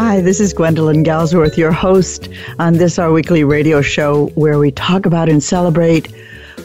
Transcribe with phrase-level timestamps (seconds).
[0.00, 2.28] Hi, this is Gwendolyn Galsworth, your host
[2.60, 6.14] on this, our weekly radio show, where we talk about and celebrate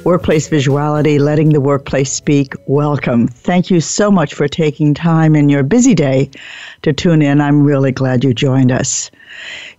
[0.03, 2.53] workplace visuality, letting the workplace speak.
[2.67, 3.27] Welcome.
[3.27, 6.29] Thank you so much for taking time in your busy day
[6.83, 7.41] to tune in.
[7.41, 9.09] I'm really glad you joined us.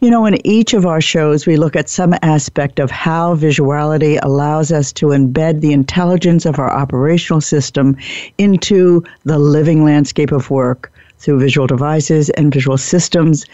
[0.01, 4.19] You know, in each of our shows, we look at some aspect of how visuality
[4.21, 7.97] allows us to embed the intelligence of our operational system
[8.37, 10.91] into the living landscape of work
[11.25, 13.47] through visual devices and visual systems,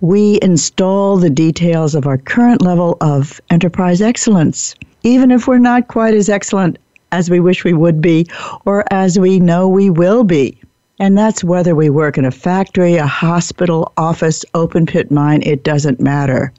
[0.00, 5.88] we install the details of our current level of enterprise excellence, even if we're not
[5.88, 6.78] quite as excellent
[7.12, 8.26] as we wish we would be
[8.64, 10.58] or as we know we will be.
[10.98, 15.64] And that's whether we work in a factory, a hospital, office, open pit mine, it
[15.64, 16.52] doesn't matter.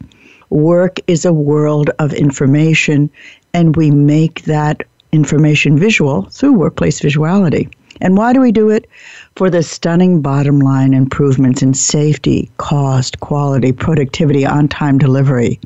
[0.49, 3.09] Work is a world of information,
[3.53, 7.73] and we make that information visual through workplace visuality.
[8.01, 8.89] And why do we do it?
[9.35, 15.59] For the stunning bottom line improvements in safety, cost, quality, productivity, on time delivery.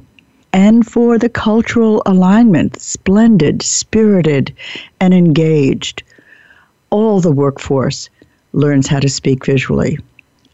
[0.54, 4.56] And for the cultural alignment, splendid, spirited,
[5.02, 6.04] and engaged.
[6.92, 8.10] All the workforce
[8.54, 10.00] learns how to speak visually.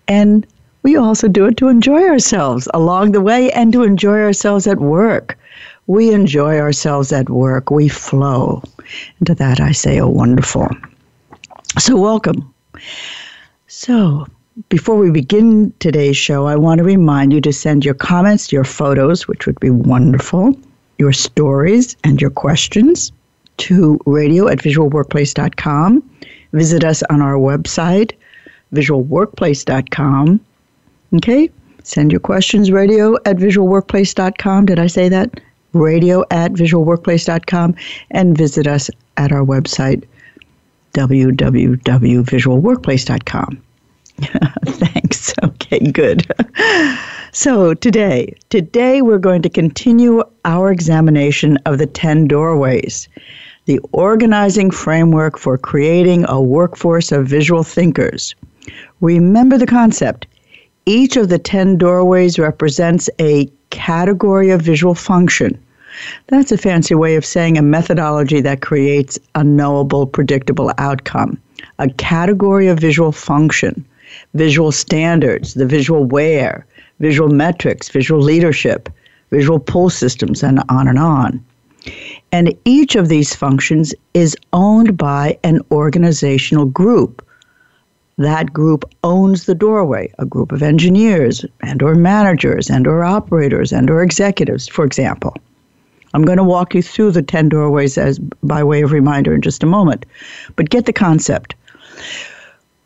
[0.08, 0.48] And
[0.82, 4.80] we also do it to enjoy ourselves along the way and to enjoy ourselves at
[4.80, 5.38] work.
[5.86, 7.70] We enjoy ourselves at work.
[7.70, 8.64] We flow.
[9.20, 10.68] And to that I say, oh, wonderful.
[11.78, 12.53] So, welcome.
[13.68, 14.28] So,
[14.70, 18.64] before we begin today's show, I want to remind you to send your comments, your
[18.64, 20.56] photos, which would be wonderful,
[21.00, 23.12] your stories, and your questions
[23.58, 26.04] to radio at visualworkplace.com.
[26.54, 28.12] Visit us on our website,
[28.74, 30.40] visualworkplace.com.
[31.16, 31.50] Okay?
[31.84, 34.66] Send your questions, radio at visualworkplace.com.
[34.66, 35.42] Did I say that?
[35.74, 37.76] Radio at visualworkplace.com.
[38.12, 40.04] And visit us at our website,
[40.94, 43.62] www.visualworkplace.com.
[44.66, 45.34] Thanks.
[45.44, 46.32] Okay, good.
[47.32, 53.10] so today, today we're going to continue our examination of the 10 doorways,
[53.66, 58.36] the organizing framework for creating a workforce of visual thinkers.
[59.02, 60.28] Remember the concept.
[60.86, 65.58] Each of the 10 doorways represents a category of visual function
[66.28, 71.40] that's a fancy way of saying a methodology that creates a knowable, predictable outcome,
[71.80, 73.86] a category of visual function,
[74.34, 76.66] visual standards, the visual where,
[77.00, 78.90] visual metrics, visual leadership,
[79.32, 81.44] visual pull systems, and on and on.
[82.32, 87.26] And each of these functions is owned by an organizational group.
[88.18, 93.72] That group owns the doorway, a group of engineers and or managers and or operators
[93.72, 95.36] and or executives, for example.
[96.14, 99.42] I'm going to walk you through the 10 doorways as by way of reminder in
[99.42, 100.06] just a moment.
[100.56, 101.56] But get the concept.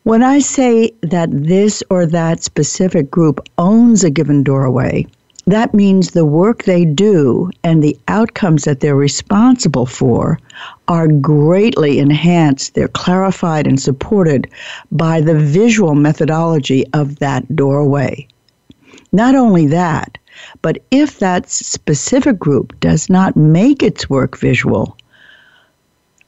[0.04, 5.06] When I say that this or that specific group owns a given doorway,
[5.46, 10.38] that means the work they do and the outcomes that they're responsible for
[10.88, 12.74] are greatly enhanced.
[12.74, 14.50] They're clarified and supported
[14.92, 18.28] by the visual methodology of that doorway.
[19.12, 20.18] Not only that,
[20.62, 24.96] but if that specific group does not make its work visual,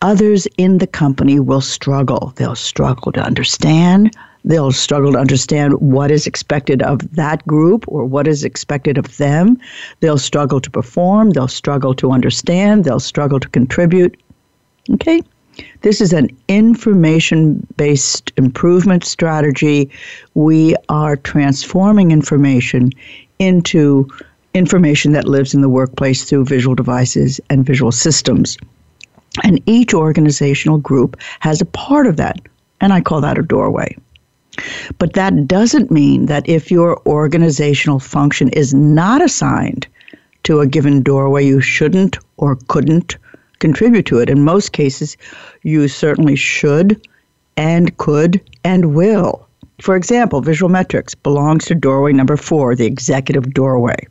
[0.02, 2.32] others in the company will struggle.
[2.36, 4.16] They'll struggle to understand.
[4.44, 9.16] They'll struggle to understand what is expected of that group or what is expected of
[9.18, 9.58] them.
[10.00, 11.30] They'll struggle to perform.
[11.30, 12.84] They'll struggle to understand.
[12.84, 14.20] They'll struggle to contribute.
[14.92, 15.22] Okay?
[15.82, 19.90] This is an information based improvement strategy.
[20.34, 22.92] We are transforming information
[23.40, 24.08] into
[24.54, 28.56] information that lives in the workplace through visual devices and visual systems.
[29.42, 32.40] And each organizational group has a part of that,
[32.80, 33.96] and I call that a doorway.
[34.98, 39.86] But that doesn't mean that if your organizational function is not assigned
[40.42, 43.16] to a given doorway, you shouldn't or couldn't
[43.60, 44.28] contribute to it.
[44.28, 45.16] In most cases,
[45.62, 47.00] you certainly should
[47.56, 49.46] and could and will.
[49.80, 54.06] For example, visual metrics belongs to doorway number four, the executive doorway.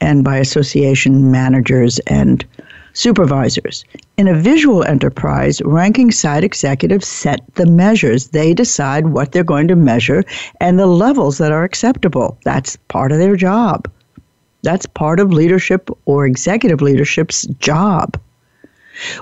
[0.00, 2.44] And by association, managers and
[2.92, 3.84] supervisors.
[4.16, 8.28] In a visual enterprise, ranking side executives set the measures.
[8.28, 10.24] They decide what they're going to measure
[10.60, 12.36] and the levels that are acceptable.
[12.44, 13.88] That's part of their job.
[14.62, 18.18] That's part of leadership or executive leadership's job.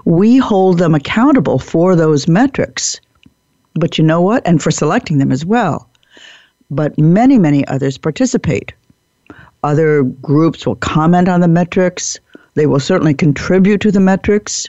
[0.04, 3.00] We hold them accountable for those metrics.
[3.78, 4.46] But you know what?
[4.46, 5.88] And for selecting them as well.
[6.70, 8.72] But many, many others participate.
[9.62, 12.19] Other groups will comment on the metrics.
[12.54, 14.66] They will certainly contribute to the metrics.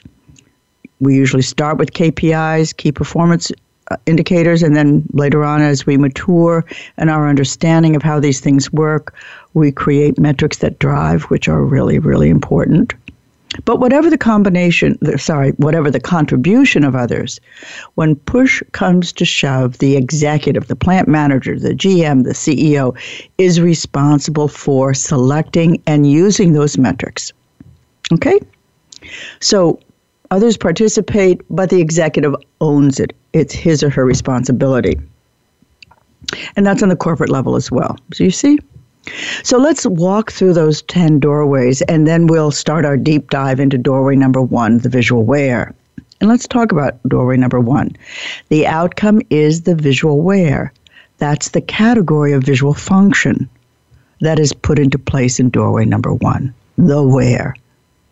[1.00, 3.52] We usually start with KPIs, key performance
[3.90, 6.64] uh, indicators, and then later on, as we mature
[6.96, 9.14] and our understanding of how these things work,
[9.54, 12.94] we create metrics that drive, which are really, really important.
[13.64, 17.40] But whatever the combination, sorry, whatever the contribution of others,
[17.96, 22.96] when push comes to shove, the executive, the plant manager, the GM, the CEO
[23.38, 27.32] is responsible for selecting and using those metrics.
[28.12, 28.38] Okay?
[29.40, 29.80] So
[30.30, 33.16] others participate, but the executive owns it.
[33.32, 35.00] It's his or her responsibility.
[36.54, 37.98] And that's on the corporate level as well.
[38.12, 38.58] So you see?
[39.42, 43.78] So let's walk through those 10 doorways and then we'll start our deep dive into
[43.78, 45.74] doorway number one, the visual where.
[46.20, 47.96] And let's talk about doorway number one.
[48.50, 50.72] The outcome is the visual where.
[51.18, 53.48] That's the category of visual function
[54.20, 57.54] that is put into place in doorway number one, the where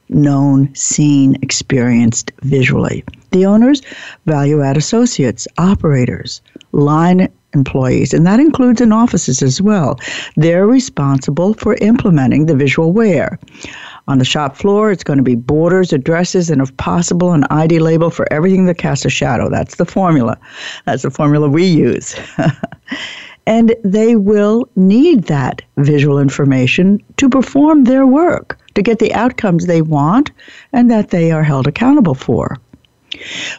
[0.08, 3.05] known, seen, experienced visually.
[3.31, 3.82] The owners,
[4.26, 6.41] value add associates, operators,
[6.73, 9.98] line employees, and that includes in offices as well.
[10.36, 13.38] They're responsible for implementing the visual where.
[14.08, 17.78] On the shop floor, it's going to be borders, addresses, and if possible, an ID
[17.78, 19.50] label for everything that casts a shadow.
[19.50, 20.38] That's the formula.
[20.86, 22.16] That's the formula we use.
[23.46, 29.66] and they will need that visual information to perform their work to get the outcomes
[29.66, 30.30] they want
[30.72, 32.56] and that they are held accountable for.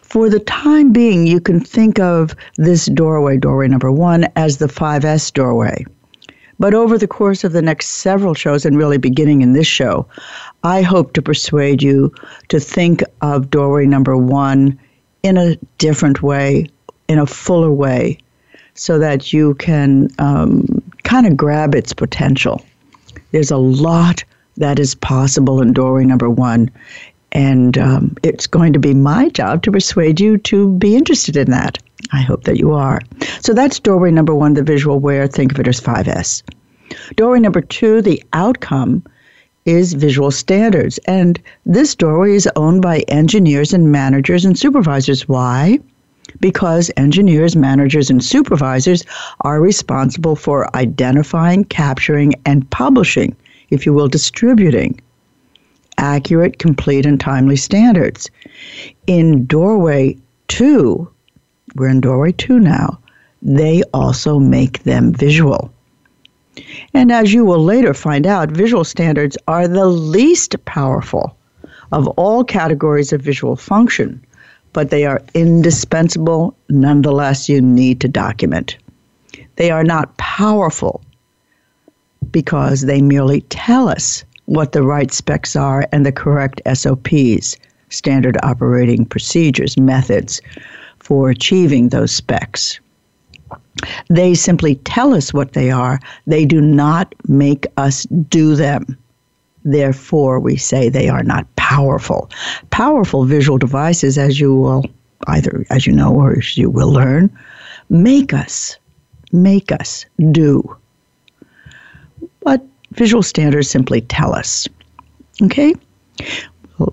[0.02, 4.68] For the time being, you can think of this doorway, doorway number one, as the
[4.68, 5.86] 5S doorway.
[6.60, 10.06] But over the course of the next several shows, and really beginning in this show,
[10.64, 12.14] I hope to persuade you
[12.50, 14.78] to think of doorway number one
[15.24, 16.68] in a different way,
[17.08, 18.18] in a fuller way,
[18.74, 20.66] so that you can um,
[21.04, 22.64] kind of grab its potential.
[23.32, 24.24] There's a lot
[24.58, 26.70] that is possible in doorway number one.
[27.32, 31.52] And um, it's going to be my job to persuade you to be interested in
[31.52, 31.78] that.
[32.12, 33.02] I hope that you are.
[33.42, 35.28] So that's doorway number one, the visual where.
[35.28, 36.44] Think of it as 5S.
[37.16, 39.04] Doorway number two, the outcome
[39.66, 40.98] is visual standards.
[41.06, 45.28] And this doorway is owned by engineers and managers and supervisors.
[45.28, 45.80] Why?
[46.40, 49.04] Because engineers, managers, and supervisors
[49.42, 53.36] are responsible for identifying, capturing, and publishing
[53.70, 55.00] if you will, distributing
[56.00, 58.32] accurate, complete, and timely standards.
[59.06, 60.18] In doorway
[60.48, 61.08] two,
[61.76, 62.98] we're in doorway two now,
[63.42, 65.72] they also make them visual.
[66.94, 71.36] And as you will later find out, visual standards are the least powerful
[71.92, 74.24] of all categories of visual function,
[74.74, 76.56] but they are indispensable.
[76.70, 78.78] Nonetheless, you need to document.
[79.56, 81.02] They are not powerful
[82.32, 87.56] because they merely tell us what the right specs are and the correct SOPs,
[87.90, 90.42] standard operating procedures, methods
[90.98, 92.80] for achieving those specs.
[94.10, 98.98] They simply tell us what they are, they do not make us do them.
[99.64, 102.28] Therefore, we say they are not powerful.
[102.72, 104.84] Powerful visual devices, as you will
[105.28, 107.30] either, as you know, or as you will learn,
[107.90, 108.78] make us,
[109.32, 110.76] make us do
[112.42, 114.68] but visual standards simply tell us.
[115.42, 115.74] Okay?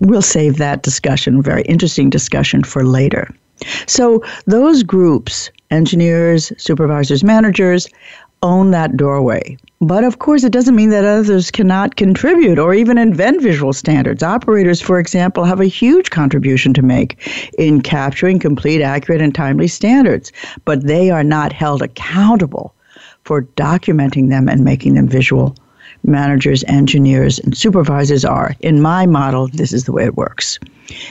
[0.00, 3.34] We'll save that discussion, very interesting discussion, for later.
[3.86, 7.88] So, those groups, engineers, supervisors, managers,
[8.42, 9.56] own that doorway.
[9.80, 14.22] But of course, it doesn't mean that others cannot contribute or even invent visual standards.
[14.22, 17.18] Operators, for example, have a huge contribution to make
[17.58, 20.32] in capturing complete, accurate, and timely standards,
[20.64, 22.74] but they are not held accountable
[23.24, 25.54] for documenting them and making them visual.
[26.06, 28.54] Managers, engineers, and supervisors are.
[28.60, 30.58] In my model, this is the way it works.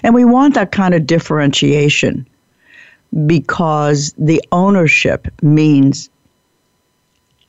[0.04, 2.26] And we want that kind of differentiation
[3.26, 6.10] because the ownership means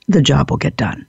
[0.09, 1.07] the job will get done.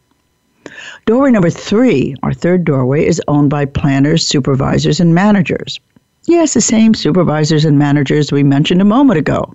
[1.06, 5.80] Doorway number three, our third doorway, is owned by planners, supervisors, and managers.
[6.26, 9.54] Yes, the same supervisors and managers we mentioned a moment ago.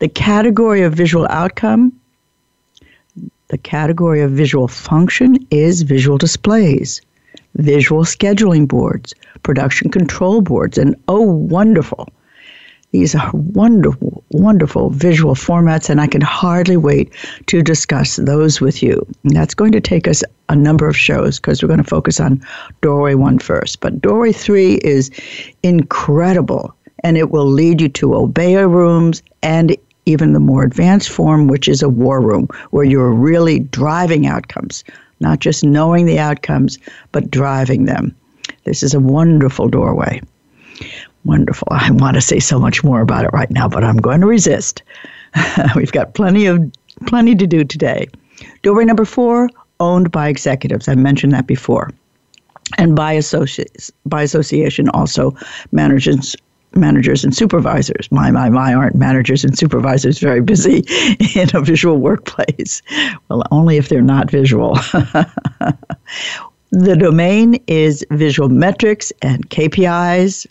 [0.00, 1.97] The category of visual outcome
[3.48, 7.00] the category of visual function is visual displays.
[7.56, 12.08] visual scheduling boards, production control boards, and oh, wonderful.
[12.92, 17.12] These are wonderful, wonderful visual formats, and I can hardly wait
[17.46, 19.04] to discuss those with you.
[19.24, 22.18] And that's going to take us a number of shows because we're going to focus
[22.18, 22.40] on
[22.80, 23.80] Doorway 1 first.
[23.80, 25.10] But Doorway 3 is
[25.62, 26.74] incredible,
[27.04, 29.76] and it will lead you to Obeya rooms and
[30.08, 34.82] even the more advanced form, which is a war room, where you're really driving outcomes,
[35.20, 36.78] not just knowing the outcomes,
[37.12, 38.14] but driving them.
[38.64, 40.22] This is a wonderful doorway.
[41.24, 41.68] Wonderful.
[41.70, 44.26] I want to say so much more about it right now, but I'm going to
[44.26, 44.82] resist.
[45.76, 46.60] We've got plenty of
[47.06, 48.08] plenty to do today.
[48.62, 49.50] Doorway number four,
[49.80, 50.88] owned by executives.
[50.88, 51.90] I mentioned that before.
[52.76, 55.34] And by, associ- by association, also
[55.72, 56.36] managers,
[56.74, 58.10] managers and supervisors.
[58.10, 60.84] My, my, my, aren't managers and supervisors very busy
[61.34, 62.82] in a visual workplace?
[63.28, 64.74] Well, only if they're not visual.
[66.70, 70.46] the domain is visual metrics and KPIs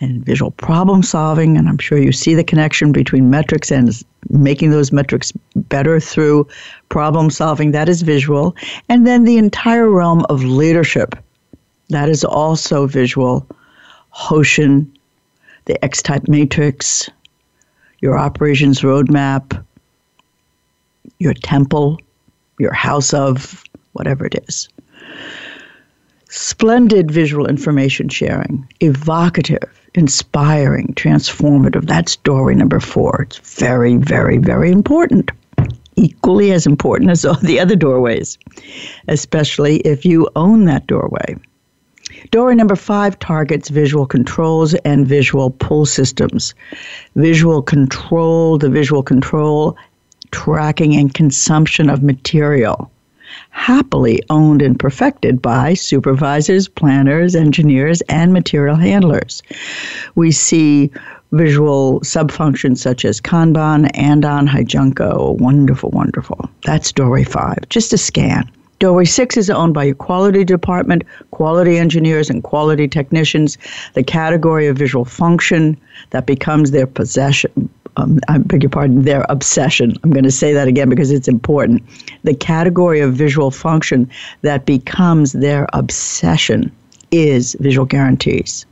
[0.00, 1.56] and visual problem solving.
[1.58, 3.90] And I'm sure you see the connection between metrics and
[4.28, 6.48] making those metrics better through
[6.88, 7.72] problem solving.
[7.72, 8.56] That is visual.
[8.88, 11.14] And then the entire realm of leadership.
[11.90, 13.46] That is also visual.
[14.14, 14.90] Hoshin,
[15.70, 17.08] the X type matrix,
[18.00, 19.64] your operations roadmap,
[21.20, 21.96] your temple,
[22.58, 23.62] your house of,
[23.92, 24.68] whatever it is.
[26.28, 29.62] Splendid visual information sharing, evocative,
[29.94, 31.86] inspiring, transformative.
[31.86, 33.22] That's doorway number four.
[33.22, 35.30] It's very, very, very important.
[35.94, 38.38] Equally as important as all the other doorways,
[39.06, 41.36] especially if you own that doorway.
[42.30, 46.54] Doorway number five targets visual controls and visual pull systems.
[47.16, 49.76] Visual control, the visual control,
[50.30, 52.90] tracking, and consumption of material
[53.50, 59.42] happily owned and perfected by supervisors, planners, engineers, and material handlers.
[60.14, 60.90] We see
[61.32, 65.38] visual subfunctions such as Kanban, Andon, Heijunka.
[65.38, 66.50] Wonderful, wonderful.
[66.64, 67.68] That's Doorway 5.
[67.68, 68.50] Just a scan.
[68.80, 73.58] Doorway 6 is owned by your quality department, quality engineers, and quality technicians.
[73.92, 75.78] The category of visual function
[76.10, 77.68] that becomes their possession,
[77.98, 79.92] um, I beg your pardon, their obsession.
[80.02, 81.82] I'm going to say that again because it's important.
[82.22, 84.08] The category of visual function
[84.40, 86.72] that becomes their obsession
[87.10, 88.64] is visual guarantees,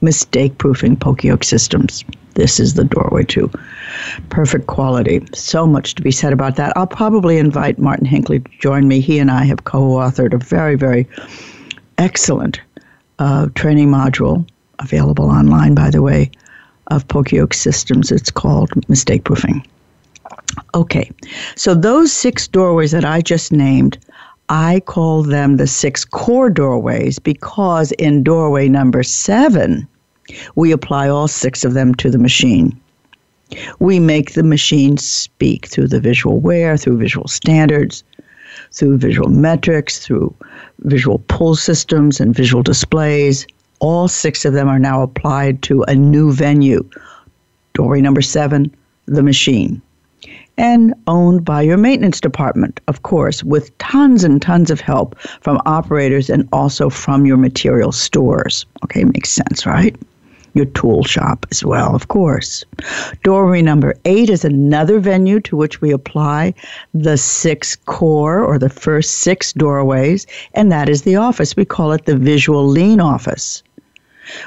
[0.00, 2.04] mistake proofing Poka-yoke systems.
[2.36, 3.50] This is the doorway to
[4.28, 5.26] perfect quality.
[5.34, 6.74] So much to be said about that.
[6.76, 9.00] I'll probably invite Martin Hinckley to join me.
[9.00, 11.08] He and I have co authored a very, very
[11.98, 12.60] excellent
[13.18, 14.46] uh, training module
[14.78, 16.30] available online, by the way,
[16.88, 18.12] of Poka-yoke systems.
[18.12, 19.66] It's called mistake proofing.
[20.74, 21.10] Okay,
[21.54, 23.98] so those six doorways that I just named,
[24.50, 29.88] I call them the six core doorways because in doorway number seven,
[30.54, 32.78] we apply all six of them to the machine.
[33.78, 38.02] We make the machine speak through the visual where, through visual standards,
[38.72, 40.34] through visual metrics, through
[40.80, 43.46] visual pull systems and visual displays,
[43.78, 46.88] all six of them are now applied to a new venue.
[47.74, 48.74] Doorway number seven,
[49.06, 49.80] the machine.
[50.58, 55.60] And owned by your maintenance department, of course, with tons and tons of help from
[55.66, 58.64] operators and also from your material stores.
[58.82, 59.94] Okay, makes sense, right?
[60.56, 62.64] Your tool shop as well, of course.
[63.22, 66.54] Doorway number eight is another venue to which we apply
[66.94, 71.54] the six core or the first six doorways, and that is the office.
[71.56, 73.62] We call it the visual lean office.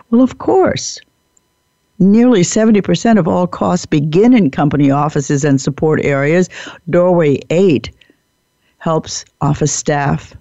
[0.10, 1.00] Well, of course.
[2.00, 6.50] Nearly 70% of all costs begin in company offices and support areas.
[6.90, 7.92] Doorway 8
[8.80, 10.34] helps office staff,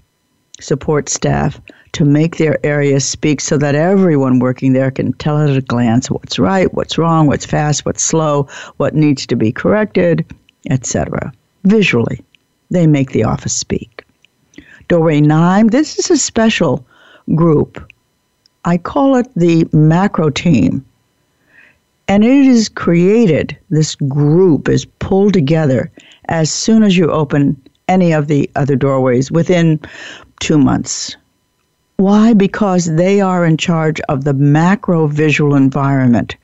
[0.60, 1.60] support staff
[1.98, 6.08] to make their area speak so that everyone working there can tell at a glance
[6.08, 10.24] what's right, what's wrong, what's fast, what's slow, what needs to be corrected,
[10.70, 11.32] etc.
[11.64, 12.24] Visually,
[12.70, 14.04] they make the office speak.
[14.86, 16.86] Doorway 9, this is a special
[17.34, 17.84] group
[18.64, 20.84] I call it the macro team.
[22.06, 25.90] And it is created, this group is pulled together
[26.28, 29.80] as soon as you open any of the other doorways within
[30.38, 31.16] two months.
[31.98, 32.32] Why?
[32.32, 36.36] Because they are in charge of the macro visual environment.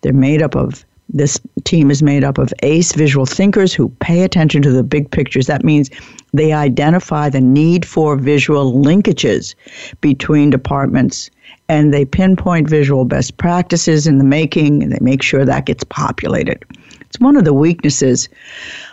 [0.00, 4.22] They're made up of this team is made up of ace visual thinkers who pay
[4.22, 5.46] attention to the big pictures.
[5.46, 5.90] That means
[6.32, 9.54] they identify the need for visual linkages
[10.00, 11.28] between departments
[11.68, 15.84] and they pinpoint visual best practices in the making and they make sure that gets
[15.84, 16.64] populated.
[17.02, 18.30] It's one of the weaknesses,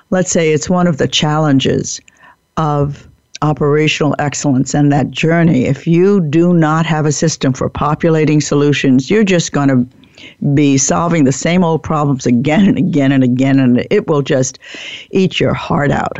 [0.09, 2.01] let's say it's one of the challenges
[2.57, 3.07] of
[3.41, 9.09] operational excellence and that journey, if you do not have a system for populating solutions,
[9.09, 9.87] you're just going to
[10.53, 14.59] be solving the same old problems again and again and again, and it will just
[15.11, 16.19] eat your heart out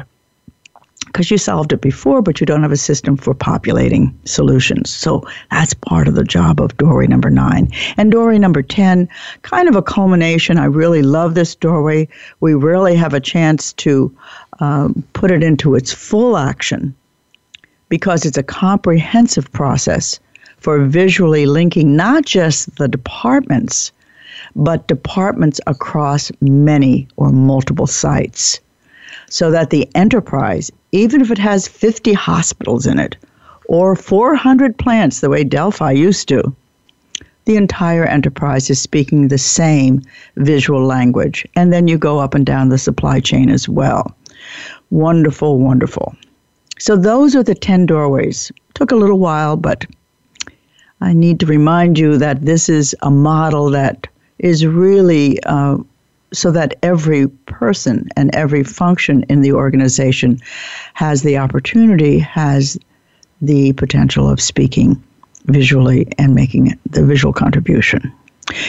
[1.12, 4.90] because you solved it before, but you don't have a system for populating solutions.
[4.90, 7.70] So that's part of the job of doorway number nine.
[7.98, 9.10] And doorway number 10,
[9.42, 10.58] kind of a culmination.
[10.58, 12.08] I really love this doorway.
[12.40, 14.16] We rarely have a chance to
[14.60, 16.96] um, put it into its full action
[17.92, 20.18] because it's a comprehensive process
[20.56, 23.92] for visually linking not just the departments,
[24.56, 28.62] but departments across many or multiple sites.
[29.28, 33.18] So that the enterprise, even if it has 50 hospitals in it
[33.68, 36.56] or 400 plants the way Delphi used to,
[37.44, 40.02] the entire enterprise is speaking the same
[40.38, 41.46] visual language.
[41.58, 44.16] And then you go up and down the supply chain as well.
[44.92, 46.16] Wonderful, wonderful.
[46.82, 48.52] So those are the 10 doorways.
[48.74, 49.86] Took a little while, but
[51.00, 54.08] I need to remind you that this is a model that
[54.40, 55.78] is really uh,
[56.34, 60.40] so that every person and every function in the organization
[60.96, 62.80] has the opportunity, has
[63.44, 65.04] the potential of speaking
[65.46, 68.12] visually and making the visual contribution.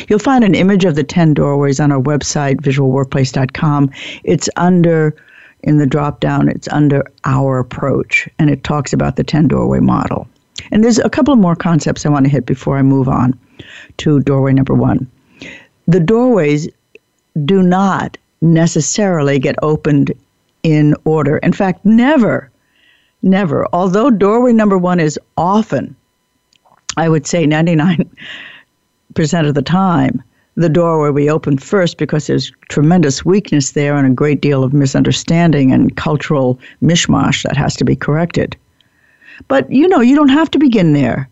[0.07, 3.91] You'll find an image of the 10 doorways on our website, visualworkplace.com.
[4.25, 5.17] It's under,
[5.63, 9.81] in the drop down, it's under our approach, and it talks about the 10 doorway
[9.81, 10.27] model.
[10.71, 13.39] And there's a couple of more concepts I want to hit before I move on
[13.99, 15.11] to doorway number one.
[15.87, 16.69] The doorways
[17.45, 20.13] do not necessarily get opened
[20.63, 21.39] in order.
[21.39, 22.51] In fact, never,
[23.23, 23.67] never.
[23.73, 25.97] Although doorway number one is often,
[26.97, 28.07] I would say 99%
[29.49, 30.23] of the time,
[30.55, 34.63] the door where we open first because there's tremendous weakness there and a great deal
[34.63, 38.57] of misunderstanding and cultural mishmash that has to be corrected.
[39.49, 41.29] But you know, you don't have to begin there.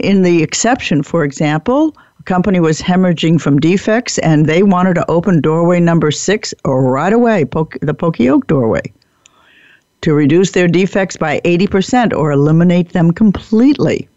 [0.00, 5.10] In the exception, for example, a company was hemorrhaging from defects and they wanted to
[5.10, 8.82] open doorway number six right away, the Poka-yoke doorway,
[10.00, 14.08] to reduce their defects by 80% or eliminate them completely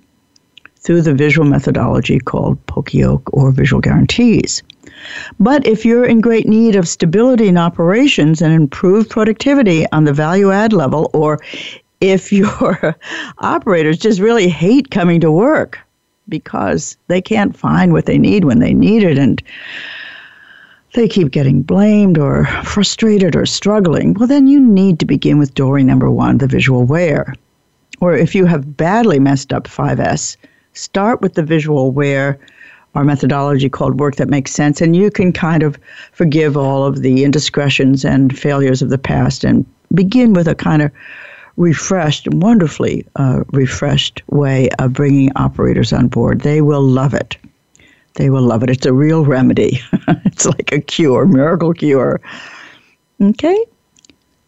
[0.88, 4.64] through the visual methodology called Poka-yoke or visual guarantees.
[5.38, 10.14] But if you're in great need of stability in operations and improved productivity on the
[10.14, 11.42] value add level, or
[12.00, 12.96] if your
[13.40, 15.78] operators just really hate coming to work
[16.30, 19.44] because they can't find what they need when they need it and
[20.94, 25.54] they keep getting blamed or frustrated or struggling, well, then you need to begin with
[25.54, 27.36] Dory number one, the visual where.
[28.00, 30.38] Or if you have badly messed up 5S,
[30.78, 32.40] start with the visual where
[32.96, 35.78] our methodology called work that makes sense and you can kind of
[36.14, 40.82] forgive all of the indiscretions and failures of the past and begin with a kind
[40.82, 40.92] of
[41.58, 46.42] refreshed, wonderfully uh, refreshed way of bringing operators on board.
[46.42, 47.38] They will love it.
[48.14, 48.70] They will love it.
[48.70, 49.80] It's a real remedy.
[50.26, 52.22] it's like a cure, miracle cure.
[53.22, 53.66] Okay?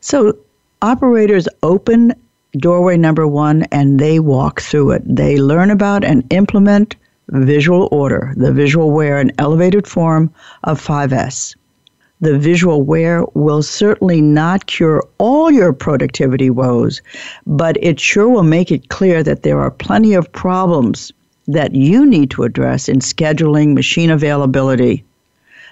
[0.02, 0.38] So
[0.82, 2.14] operators open
[2.58, 5.04] doorway number one and they walk through it.
[5.06, 6.96] They learn about and implement
[7.30, 10.34] visual order, the visual where, an elevated form
[10.64, 11.56] of 5S
[12.22, 17.02] the visual where will certainly not cure all your productivity woes,
[17.48, 21.14] but it sure will make it clear that there are plenty of problems
[21.48, 25.04] that you need to address in scheduling machine availability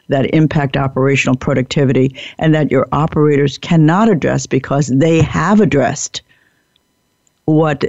[0.08, 6.22] that impact operational productivity and that your operators cannot address because they have addressed
[7.48, 7.86] what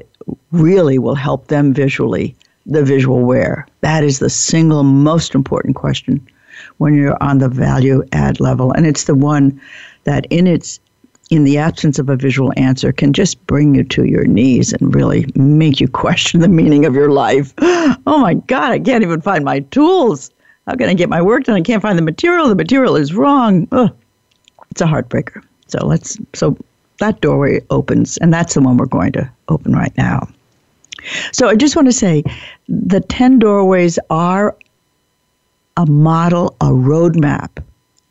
[0.52, 3.66] really will help them visually the visual where?
[3.80, 6.24] That is the single most important question
[6.78, 8.72] when you're on the value add level.
[8.72, 9.60] And it's the one
[10.04, 10.80] that in its
[11.30, 14.94] in the absence of a visual answer can just bring you to your knees and
[14.94, 17.52] really make you question the meaning of your life.
[18.06, 20.30] Oh my God, I can't even find my tools.
[20.66, 21.56] How can I get my work done?
[21.56, 22.48] I can't find the material.
[22.48, 23.66] The material is wrong.
[23.72, 23.90] Ugh.
[24.70, 25.42] It's a heartbreaker.
[25.68, 26.56] So let's so
[26.98, 30.28] that doorway opens, and that's the one we're going to open right now.
[31.32, 32.24] So I just want to say
[32.68, 34.56] the 10 doorways are
[35.76, 37.62] a model, a roadmap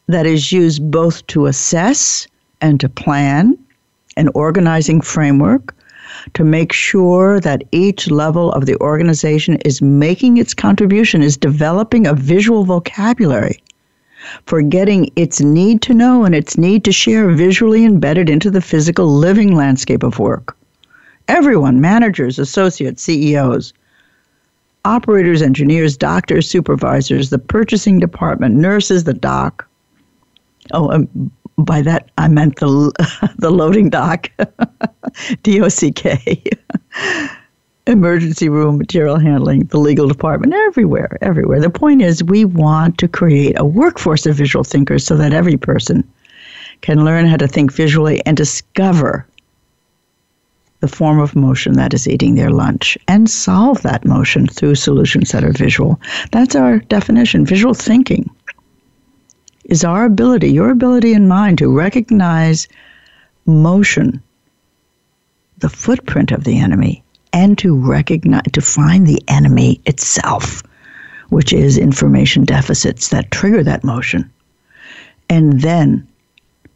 [0.07, 2.27] that is used both to assess
[2.61, 3.57] and to plan,
[4.15, 5.75] an organizing framework
[6.33, 12.07] to make sure that each level of the organization is making its contribution, is developing
[12.07, 13.61] a visual vocabulary
[14.45, 18.61] for getting its need to know and its need to share visually embedded into the
[18.61, 20.55] physical living landscape of work.
[21.27, 23.73] Everyone, managers, associates, CEOs,
[24.85, 29.67] operators, engineers, doctors, supervisors, the purchasing department, nurses, the doc.
[30.71, 34.29] Oh, um, by that I meant the the loading dock,
[35.43, 36.43] D O C K,
[37.87, 41.59] emergency room, material handling, the legal department, everywhere, everywhere.
[41.59, 45.57] The point is, we want to create a workforce of visual thinkers so that every
[45.57, 46.07] person
[46.81, 49.25] can learn how to think visually and discover
[50.79, 55.31] the form of motion that is eating their lunch and solve that motion through solutions
[55.31, 55.99] that are visual.
[56.31, 57.45] That's our definition.
[57.45, 58.29] Visual thinking
[59.65, 62.67] is our ability, your ability and mine, to recognize
[63.45, 64.21] motion,
[65.57, 70.63] the footprint of the enemy, and to recognize, to find the enemy itself,
[71.29, 74.29] which is information deficits that trigger that motion.
[75.29, 76.07] And then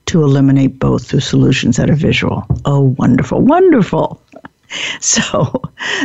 [0.08, 2.46] to eliminate both through solutions that are visual.
[2.66, 4.22] Oh, wonderful, wonderful.
[5.02, 5.62] So,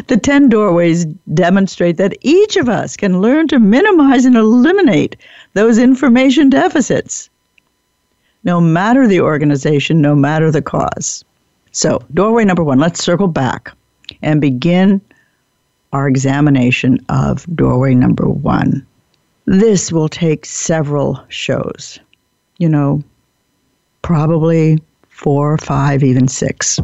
[0.08, 1.04] the 10 doorways
[1.34, 5.14] demonstrate that each of us can learn to minimize and eliminate
[5.54, 7.30] those information deficits,
[8.42, 11.24] no matter the organization, no matter the cause.
[11.70, 13.72] So, doorway number one, let's circle back
[14.22, 15.00] and begin
[15.92, 18.86] our examination of doorway number one.
[19.46, 21.98] This will take several shows.
[22.58, 23.02] You know,
[24.02, 26.80] probably four, five, even six.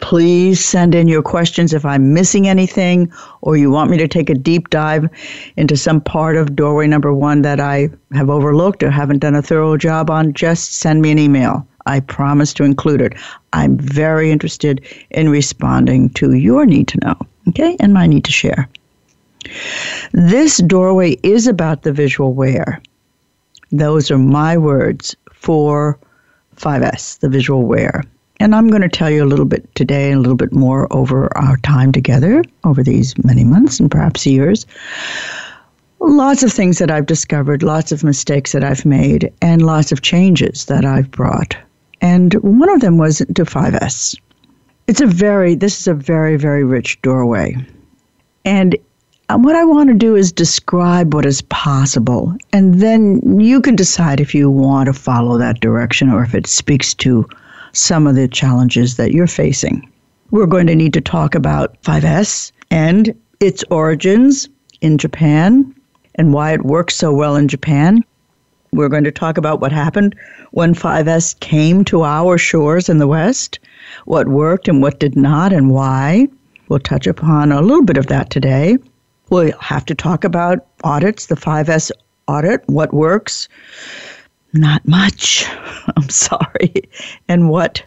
[0.00, 4.30] Please send in your questions if I'm missing anything or you want me to take
[4.30, 5.08] a deep dive
[5.56, 9.42] into some part of doorway number one that I have overlooked or haven't done a
[9.42, 10.32] thorough job on.
[10.32, 11.66] Just send me an email.
[11.86, 13.14] I promise to include it.
[13.52, 17.16] I'm very interested in responding to your need to know,
[17.48, 18.68] okay, and my need to share.
[20.12, 22.80] This doorway is about the visual where.
[23.72, 25.98] Those are my words for
[26.56, 28.02] 5S, the visual where.
[28.38, 30.90] And I'm going to tell you a little bit today, and a little bit more
[30.92, 34.66] over our time together, over these many months and perhaps years.
[36.00, 40.00] Lots of things that I've discovered, lots of mistakes that I've made, and lots of
[40.00, 41.56] changes that I've brought.
[42.00, 44.18] And one of them was to 5S.
[44.86, 47.56] It's a very, this is a very, very rich doorway.
[48.44, 48.76] And
[49.28, 52.34] what I want to do is describe what is possible.
[52.52, 56.46] And then you can decide if you want to follow that direction or if it
[56.46, 57.28] speaks to
[57.72, 59.88] some of the challenges that you're facing.
[60.32, 64.48] We're going to need to talk about 5S and its origins
[64.80, 65.74] in Japan
[66.16, 68.04] and why it works so well in Japan.
[68.72, 70.14] We're going to talk about what happened
[70.52, 73.58] when 5S came to our shores in the West,
[74.04, 76.28] what worked and what did not, and why.
[76.68, 78.78] We'll touch upon a little bit of that today.
[79.28, 81.90] We'll have to talk about audits, the 5S
[82.28, 83.48] audit, what works,
[84.52, 85.44] not much.
[85.96, 86.74] I'm sorry,
[87.28, 87.82] and what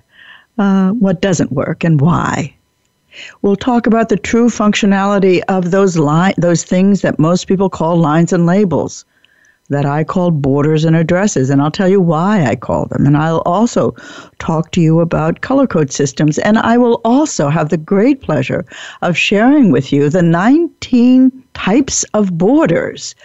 [0.58, 2.56] uh, what doesn't work and why.
[3.42, 7.98] We'll talk about the true functionality of those line, those things that most people call
[7.98, 9.06] lines and labels
[9.70, 13.06] that I call borders and addresses, and I'll tell you why I call them.
[13.06, 13.96] And I'll also
[14.40, 18.66] talk to you about color code systems, and I will also have the great pleasure
[19.02, 23.16] of sharing with you the 19 types of borders.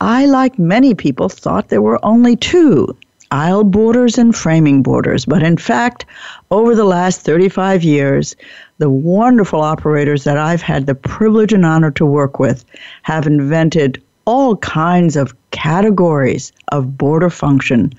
[0.00, 2.94] I, like many people, thought there were only two
[3.30, 6.06] aisle borders and framing borders, but in fact,
[6.50, 8.36] over the last 35 years,
[8.78, 12.64] the wonderful operators that I've had the privilege and honor to work with
[13.02, 17.92] have invented all kinds of categories of border function.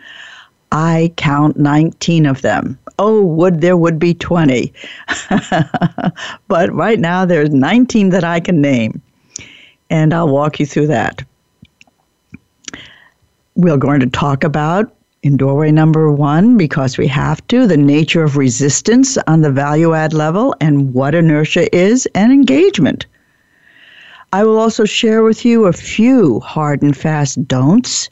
[0.72, 2.78] I count 19 of them.
[3.00, 4.74] Oh, would there would be 20.
[6.48, 9.02] but right now there's 19 that I can name.
[9.90, 11.24] And I'll walk you through that.
[13.56, 18.24] We're going to talk about in doorway number one, because we have to, the nature
[18.24, 23.06] of resistance on the value add level and what inertia is and engagement.
[24.34, 28.10] I will also share with you a few hard and fast don'ts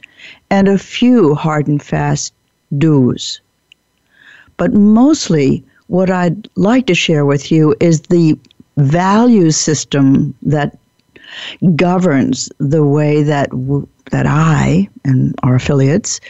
[0.50, 2.32] and a few hard and fast
[2.78, 3.40] do's.
[4.56, 8.38] But mostly, what I'd like to share with you is the
[8.78, 10.78] value system that
[11.74, 16.20] governs the way that w- that I and our affiliates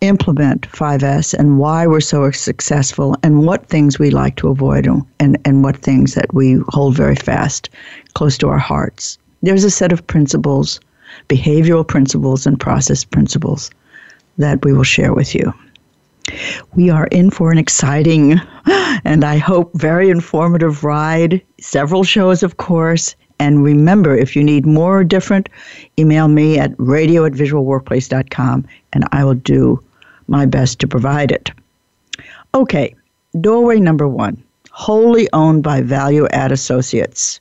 [0.00, 5.38] implement 5S and why we're so successful and what things we like to avoid and,
[5.44, 7.68] and what things that we hold very fast
[8.14, 9.18] close to our hearts.
[9.42, 10.80] There's a set of principles,
[11.28, 13.70] behavioral principles and process principles
[14.38, 15.52] that we will share with you.
[16.74, 18.40] We are in for an exciting
[19.04, 21.42] and I hope very informative ride.
[21.60, 23.16] Several shows, of course.
[23.38, 25.48] And remember, if you need more or different,
[25.98, 29.82] email me at radio at visualworkplace.com and I will do
[30.30, 31.50] my best to provide it.
[32.54, 32.94] Okay,
[33.40, 37.38] doorway number one wholly owned by value add associates.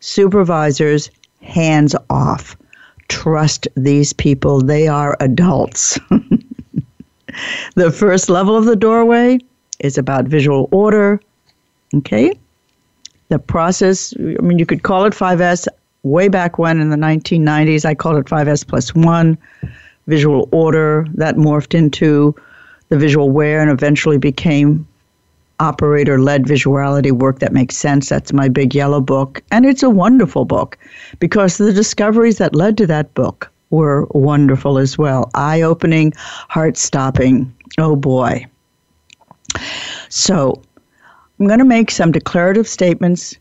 [0.00, 1.10] Supervisors,
[1.40, 2.56] hands off.
[3.08, 5.98] Trust these people, they are adults.
[7.74, 9.38] the first level of the doorway
[9.78, 11.20] is about visual order.
[11.94, 12.32] Okay?
[13.28, 15.68] The process, I mean, you could call it 5S
[16.02, 17.84] way back when in the 1990s.
[17.84, 19.38] I called it 5S plus one,
[20.06, 21.06] visual order.
[21.14, 22.34] That morphed into
[22.88, 24.86] the visual where and eventually became
[25.60, 28.08] operator led visuality work that makes sense.
[28.08, 29.42] That's my big yellow book.
[29.50, 30.78] And it's a wonderful book
[31.18, 35.30] because the discoveries that led to that book were wonderful as well.
[35.34, 36.12] Eye opening,
[36.48, 37.52] heart stopping.
[37.78, 38.46] Oh boy.
[40.08, 40.62] So
[41.38, 43.36] I'm going to make some declarative statements.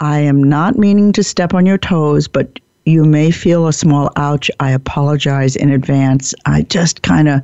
[0.00, 4.10] I am not meaning to step on your toes, but you may feel a small
[4.16, 4.48] ouch.
[4.60, 6.34] I apologize in advance.
[6.46, 7.42] I just kind of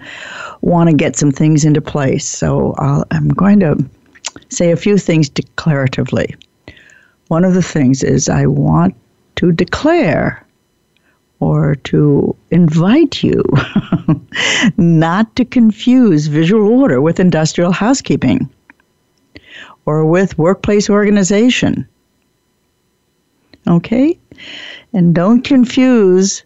[0.60, 2.26] want to get some things into place.
[2.26, 3.84] So i am going to
[4.48, 6.36] say a few things declaratively.
[7.26, 8.94] One of the things is I want
[9.36, 10.46] to declare
[11.40, 13.42] or to invite you
[14.76, 18.48] not to confuse visual order with industrial housekeeping
[19.86, 21.88] or with workplace organization.
[23.66, 24.16] Okay?
[24.92, 26.42] And don't confuse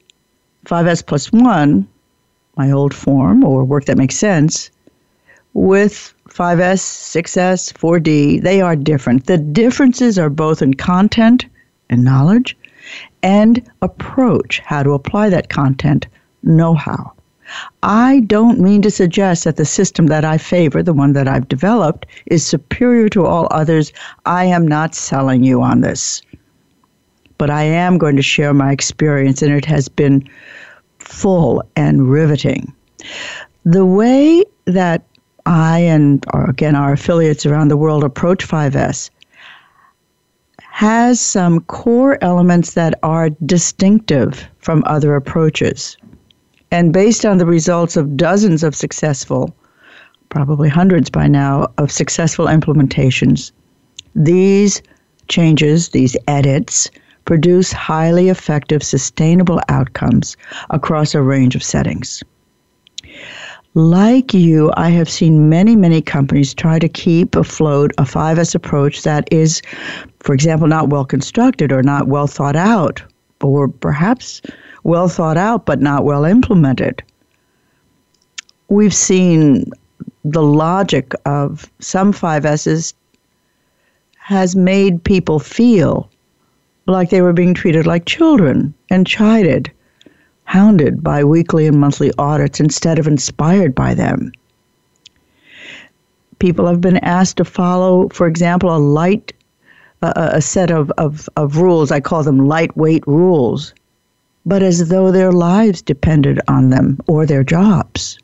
[0.66, 1.86] 5S plus 1,
[2.56, 4.70] my old form, or work that makes sense,
[5.54, 8.42] with 5S, 6S, 4D.
[8.42, 9.26] They are different.
[9.26, 11.46] The differences are both in content
[11.88, 12.56] and knowledge
[13.22, 16.06] and approach, how to apply that content,
[16.42, 17.12] know how.
[17.82, 21.48] I don't mean to suggest that the system that I favor, the one that I've
[21.48, 23.92] developed, is superior to all others.
[24.24, 26.22] I am not selling you on this.
[27.38, 30.28] But I am going to share my experience, and it has been
[30.98, 32.72] full and riveting.
[33.64, 35.04] The way that
[35.44, 39.10] I and, again, our affiliates around the world approach 5S
[40.58, 45.96] has some core elements that are distinctive from other approaches.
[46.70, 49.54] And based on the results of dozens of successful,
[50.28, 53.52] probably hundreds by now, of successful implementations,
[54.14, 54.82] these
[55.28, 56.90] changes, these edits,
[57.26, 60.36] produce highly effective, sustainable outcomes
[60.70, 62.24] across a range of settings.
[63.74, 69.02] Like you, I have seen many, many companies try to keep afloat a 5S approach
[69.02, 69.60] that is,
[70.20, 73.02] for example, not well constructed or not well thought out,
[73.42, 74.40] or perhaps
[74.84, 77.02] well thought out but not well implemented.
[78.68, 79.70] We've seen
[80.24, 82.94] the logic of some 5Ss
[84.16, 86.08] has made people feel
[86.86, 89.70] like they were being treated like children and chided
[90.46, 94.32] hounded by weekly and monthly audits instead of inspired by them.
[96.38, 99.32] People have been asked to follow, for example, a light,
[100.02, 101.90] uh, a set of, of, of rules.
[101.90, 103.74] I call them lightweight rules,
[104.44, 108.18] but as though their lives depended on them or their jobs.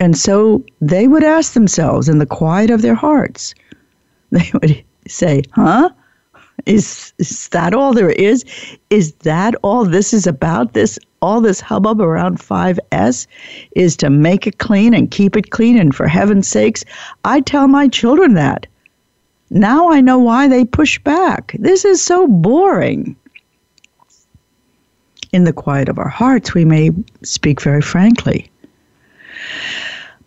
[0.00, 3.54] And so they would ask themselves in the quiet of their hearts,
[4.30, 5.90] they would say, Huh?
[6.66, 8.44] Is, is that all there is?
[8.90, 10.72] Is that all this is about?
[10.72, 13.26] This all this hubbub around 5S
[13.76, 15.78] is to make it clean and keep it clean.
[15.78, 16.84] And for heaven's sakes,
[17.24, 18.66] I tell my children that.
[19.50, 21.54] Now I know why they push back.
[21.58, 23.14] This is so boring.
[25.32, 26.90] In the quiet of our hearts, we may
[27.22, 28.50] speak very frankly.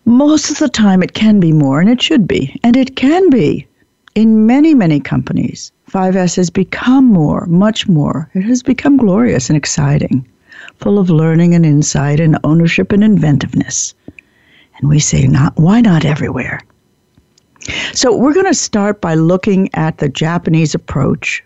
[0.06, 3.30] Most of the time, it can be more, and it should be, and it can
[3.30, 3.68] be.
[4.14, 8.30] In many, many companies, 5S has become more, much more.
[8.34, 10.28] It has become glorious and exciting
[10.82, 13.96] full of learning and insight and ownership and inventiveness.
[14.78, 16.60] And we say, not, why not everywhere?
[17.94, 21.42] So we're going to start by looking at the Japanese approach.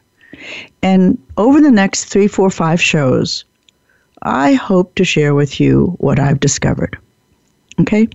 [0.82, 3.46] And over the next three, four, five shows,
[4.24, 6.98] I hope to share with you what I've discovered.
[7.82, 8.10] Okay?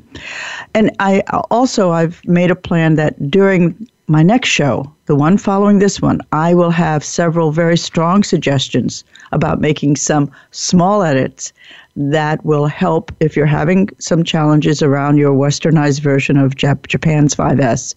[0.75, 5.79] And I also I've made a plan that during my next show, the one following
[5.79, 11.53] this one, I will have several very strong suggestions about making some small edits
[11.97, 17.35] that will help if you're having some challenges around your westernized version of Jap- Japan's
[17.35, 17.95] 5S.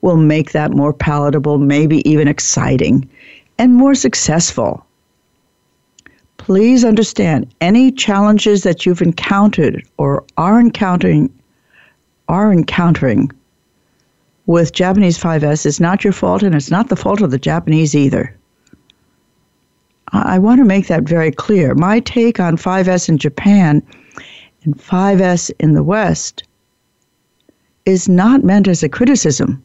[0.00, 3.08] Will make that more palatable, maybe even exciting,
[3.58, 4.84] and more successful.
[6.36, 11.32] Please understand any challenges that you've encountered or are encountering
[12.28, 13.30] are encountering
[14.46, 17.94] with Japanese 5S is not your fault, and it's not the fault of the Japanese
[17.94, 18.36] either.
[20.12, 21.74] I want to make that very clear.
[21.74, 23.82] My take on 5S in Japan
[24.64, 26.42] and 5S in the West
[27.86, 29.62] is not meant as a criticism.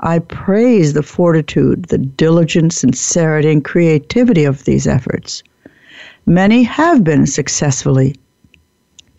[0.00, 5.42] I praise the fortitude, the diligence, sincerity, and creativity of these efforts.
[6.26, 8.14] Many have been successfully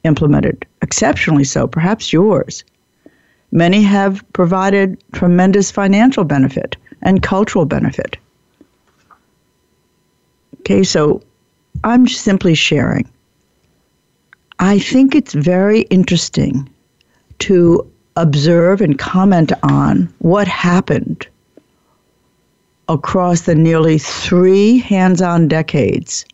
[0.03, 2.63] implemented exceptionally so, perhaps yours.
[3.51, 8.17] Many have provided tremendous financial benefit and cultural benefit.
[10.59, 11.21] Okay, so
[11.83, 13.09] I'm simply sharing.
[14.59, 16.69] I think it's very interesting
[17.39, 21.27] to observe and comment on what happened
[22.89, 26.25] across the nearly three hands on decades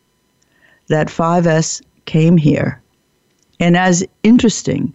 [0.87, 2.81] that 5S came here.
[3.59, 4.91] And as interesting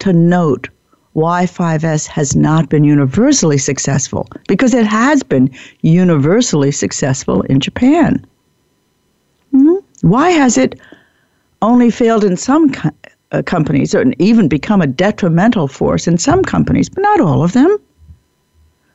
[0.00, 0.68] to note
[1.14, 5.50] why 5S has not been universally successful, because it has been
[5.82, 8.24] universally successful in Japan.
[9.50, 9.76] Hmm?
[10.00, 10.80] Why has it
[11.60, 12.90] only failed in some co-
[13.32, 17.52] uh, companies, or even become a detrimental force in some companies, but not all of
[17.52, 17.76] them?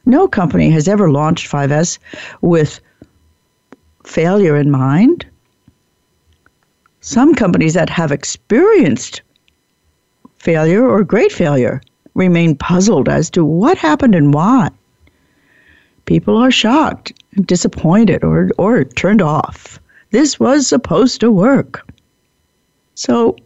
[0.05, 1.99] No company has ever launched 5S
[2.41, 2.79] with
[4.03, 5.25] failure in mind.
[7.01, 9.21] Some companies that have experienced
[10.39, 11.81] failure or great failure
[12.17, 14.69] remain puzzled as to what happened and why.
[16.05, 17.13] People are shocked,
[17.45, 19.79] disappointed, or, or turned off.
[20.11, 21.87] This was supposed to work.
[22.95, 23.37] So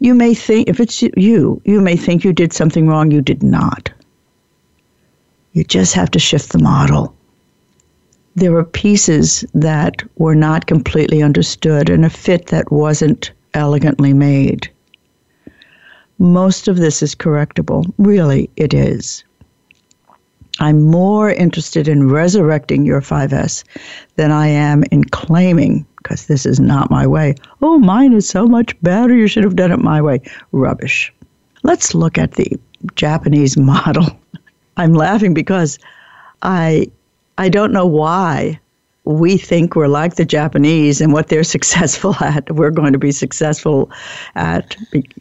[0.00, 3.10] you may think, if it's you, you may think you did something wrong.
[3.10, 3.90] You did not.
[5.52, 7.14] You just have to shift the model.
[8.34, 14.71] There were pieces that were not completely understood and a fit that wasn't elegantly made.
[16.22, 17.92] Most of this is correctable.
[17.98, 19.24] Really, it is.
[20.60, 23.64] I'm more interested in resurrecting your 5S
[24.14, 27.34] than I am in claiming, because this is not my way.
[27.60, 29.12] Oh, mine is so much better.
[29.12, 30.20] You should have done it my way.
[30.52, 31.12] Rubbish.
[31.64, 32.56] Let's look at the
[32.94, 34.06] Japanese model.
[34.76, 35.76] I'm laughing because
[36.42, 36.86] I
[37.36, 38.60] I don't know why
[39.04, 43.12] we think we're like the Japanese and what they're successful at, we're going to be
[43.12, 43.90] successful
[44.34, 44.76] at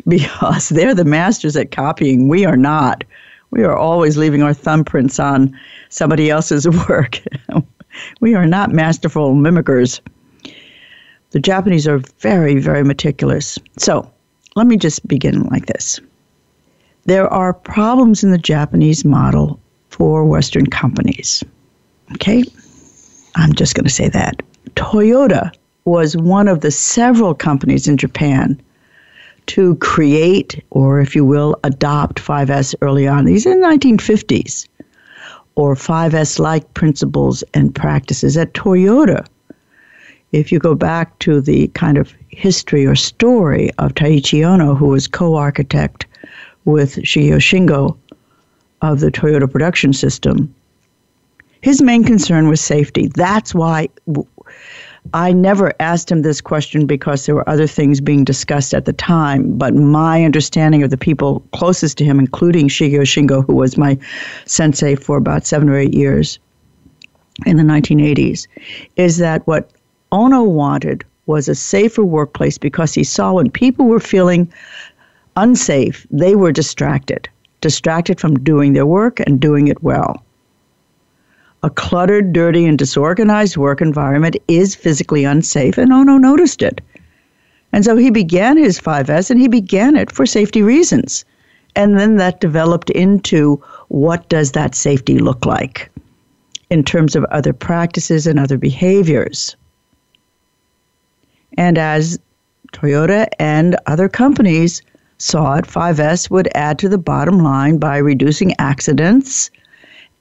[0.07, 2.27] because they're the masters at copying.
[2.27, 3.03] We are not.
[3.51, 5.57] We are always leaving our thumbprints on
[5.89, 7.19] somebody else's work.
[8.21, 9.99] we are not masterful mimickers.
[11.31, 13.57] The Japanese are very, very meticulous.
[13.77, 14.09] So
[14.55, 15.99] let me just begin like this.
[17.05, 21.43] There are problems in the Japanese model for Western companies.
[22.13, 22.43] Okay?
[23.35, 24.41] I'm just going to say that.
[24.75, 25.51] Toyota
[25.85, 28.61] was one of the several companies in Japan
[29.47, 33.25] to create, or if you will, adopt 5S early on.
[33.25, 34.67] These are the 1950s,
[35.55, 39.25] or 5S like principles and practices at Toyota.
[40.31, 44.87] If you go back to the kind of history or story of Taiichi Ohno, who
[44.87, 46.05] was co architect
[46.63, 47.97] with Shigeo Shingo
[48.81, 50.53] of the Toyota production system,
[51.61, 53.07] his main concern was safety.
[53.15, 53.89] That's why
[55.13, 58.93] I never asked him this question because there were other things being discussed at the
[58.93, 59.57] time.
[59.57, 63.97] But my understanding of the people closest to him, including Shigeo Shingo, who was my
[64.45, 66.39] sensei for about seven or eight years
[67.45, 68.47] in the 1980s,
[68.95, 69.71] is that what
[70.11, 74.51] Ohno wanted was a safer workplace because he saw when people were feeling
[75.37, 77.29] unsafe, they were distracted,
[77.61, 80.23] distracted from doing their work and doing it well.
[81.63, 86.81] A cluttered, dirty, and disorganized work environment is physically unsafe, and Ohno noticed it.
[87.71, 91.23] And so he began his 5S, and he began it for safety reasons.
[91.75, 95.91] And then that developed into what does that safety look like
[96.69, 99.55] in terms of other practices and other behaviors.
[101.57, 102.19] And as
[102.73, 104.81] Toyota and other companies
[105.17, 109.51] saw it, 5S would add to the bottom line by reducing accidents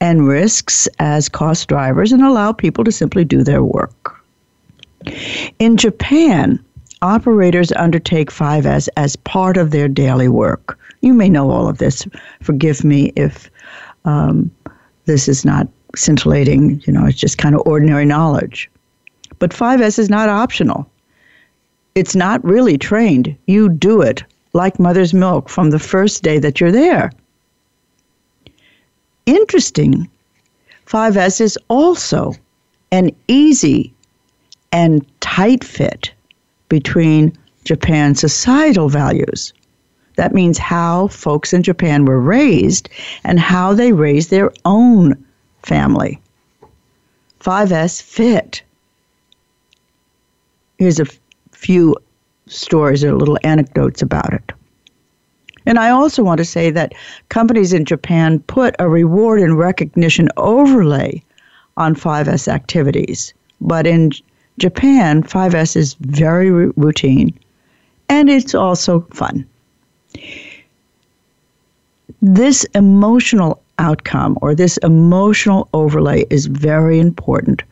[0.00, 4.18] and risks as cost drivers and allow people to simply do their work.
[5.58, 6.62] In Japan,
[7.02, 10.78] operators undertake 5S as part of their daily work.
[11.02, 12.06] You may know all of this.
[12.42, 13.50] Forgive me if
[14.04, 14.50] um,
[15.06, 18.70] this is not scintillating, you know, it's just kind of ordinary knowledge.
[19.38, 20.90] But 5S is not optional.
[21.94, 23.36] It's not really trained.
[23.46, 27.10] You do it like mother's milk from the first day that you're there
[29.30, 30.08] interesting,
[30.86, 32.34] 5S is also
[32.90, 33.92] an easy
[34.72, 36.12] and tight fit
[36.68, 37.32] between
[37.64, 39.52] Japan's societal values.
[40.16, 42.88] That means how folks in Japan were raised
[43.24, 45.24] and how they raised their own
[45.62, 46.20] family.
[47.40, 48.62] 5S fit.
[50.78, 51.18] Here's a f-
[51.52, 51.94] few
[52.46, 54.52] stories or little anecdotes about it.
[55.66, 56.94] And I also want to say that
[57.28, 61.22] companies in Japan put a reward and recognition overlay
[61.76, 63.34] on 5S activities.
[63.60, 64.10] But in
[64.58, 67.38] Japan, 5S is very routine
[68.08, 69.46] and it's also fun.
[72.20, 77.62] This emotional outcome or this emotional overlay is very important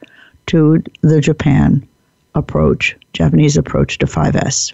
[0.46, 1.86] to the Japan
[2.34, 4.72] approach, Japanese approach to 5S.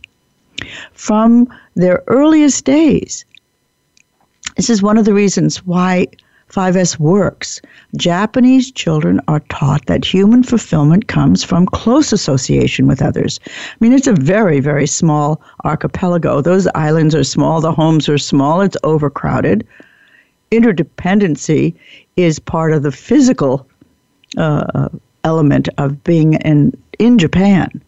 [0.92, 3.24] From their earliest days,
[4.56, 6.06] this is one of the reasons why
[6.54, 7.60] 5S works.
[7.96, 13.40] Japanese children are taught that human fulfillment comes from close association with others.
[13.46, 16.40] I mean, it's a very, very small archipelago.
[16.40, 19.66] Those islands are small, the homes are small, it's overcrowded.
[20.52, 21.74] Interdependency
[22.16, 23.66] is part of the physical
[24.36, 24.88] uh,
[25.24, 27.82] element of being in, in Japan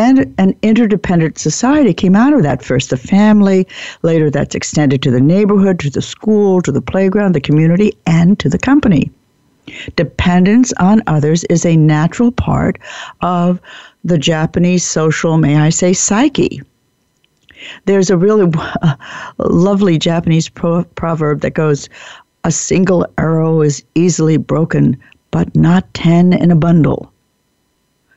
[0.00, 2.64] and an interdependent society came out of that.
[2.64, 3.66] First, the family,
[4.00, 8.38] later, that's extended to the neighborhood, to the school, to the playground, the community, and
[8.38, 9.10] to the company.
[9.96, 12.78] Dependence on others is a natural part
[13.20, 13.60] of
[14.02, 16.62] the Japanese social, may I say, psyche.
[17.84, 18.96] There's a really uh,
[19.38, 21.90] lovely Japanese pro- proverb that goes,
[22.44, 24.96] A single arrow is easily broken,
[25.30, 27.12] but not ten in a bundle.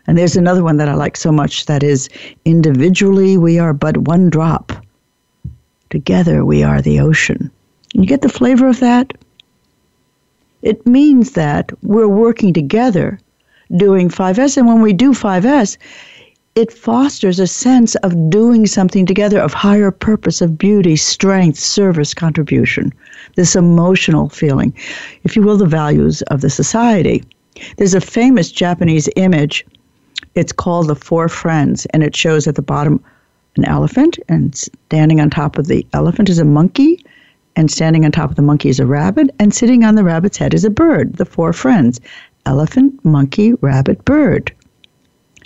[0.05, 2.09] And there's another one that I like so much that is
[2.45, 4.73] individually we are but one drop.
[5.89, 7.49] Together we are the ocean.
[7.93, 9.13] You get the flavor of that?
[10.61, 13.19] It means that we're working together
[13.77, 14.57] doing 5S.
[14.57, 15.77] And when we do 5S,
[16.55, 22.13] it fosters a sense of doing something together of higher purpose, of beauty, strength, service,
[22.13, 22.93] contribution,
[23.35, 24.73] this emotional feeling,
[25.23, 27.23] if you will, the values of the society.
[27.77, 29.65] There's a famous Japanese image
[30.35, 33.03] it's called The Four Friends, and it shows at the bottom
[33.55, 37.05] an elephant, and standing on top of the elephant is a monkey,
[37.55, 40.37] and standing on top of the monkey is a rabbit, and sitting on the rabbit's
[40.37, 41.13] head is a bird.
[41.17, 41.99] The four friends
[42.45, 44.51] elephant, monkey, rabbit, bird.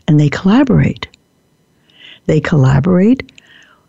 [0.08, 1.08] And they collaborate.
[2.26, 3.32] They collaborate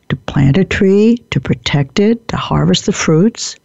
[0.08, 3.56] to plant a tree, to protect it, to harvest the fruits.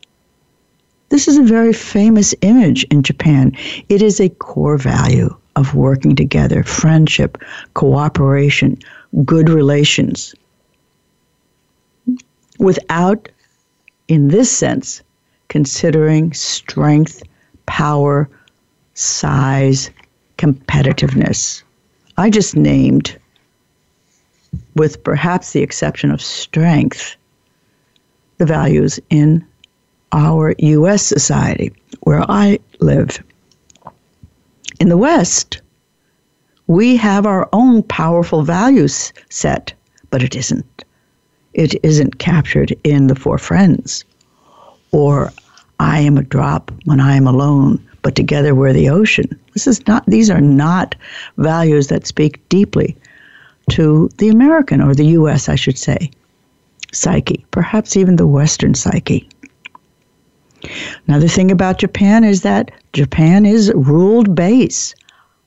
[1.09, 3.51] This is a very famous image in Japan.
[3.89, 7.37] It is a core value of working together, friendship,
[7.73, 8.77] cooperation,
[9.23, 10.33] good relations.
[12.59, 13.29] Without,
[14.07, 15.01] in this sense,
[15.49, 17.21] considering strength,
[17.65, 18.29] power,
[18.93, 19.89] size,
[20.37, 21.63] competitiveness.
[22.17, 23.17] I just named,
[24.75, 27.15] with perhaps the exception of strength,
[28.37, 29.45] the values in
[30.11, 31.03] our U.S.
[31.03, 33.21] society where I live.
[34.79, 35.61] In the West,
[36.67, 39.73] we have our own powerful values set,
[40.09, 40.83] but it isn't.
[41.53, 44.03] It isn't captured in the four friends.
[44.91, 45.31] Or
[45.79, 49.39] I am a drop when I am alone, but together we're the ocean.
[49.53, 50.95] This is not these are not
[51.37, 52.95] values that speak deeply
[53.69, 56.11] to the American or the US, I should say,
[56.91, 59.27] psyche, perhaps even the Western psyche.
[61.07, 64.95] Another thing about Japan is that Japan is ruled base.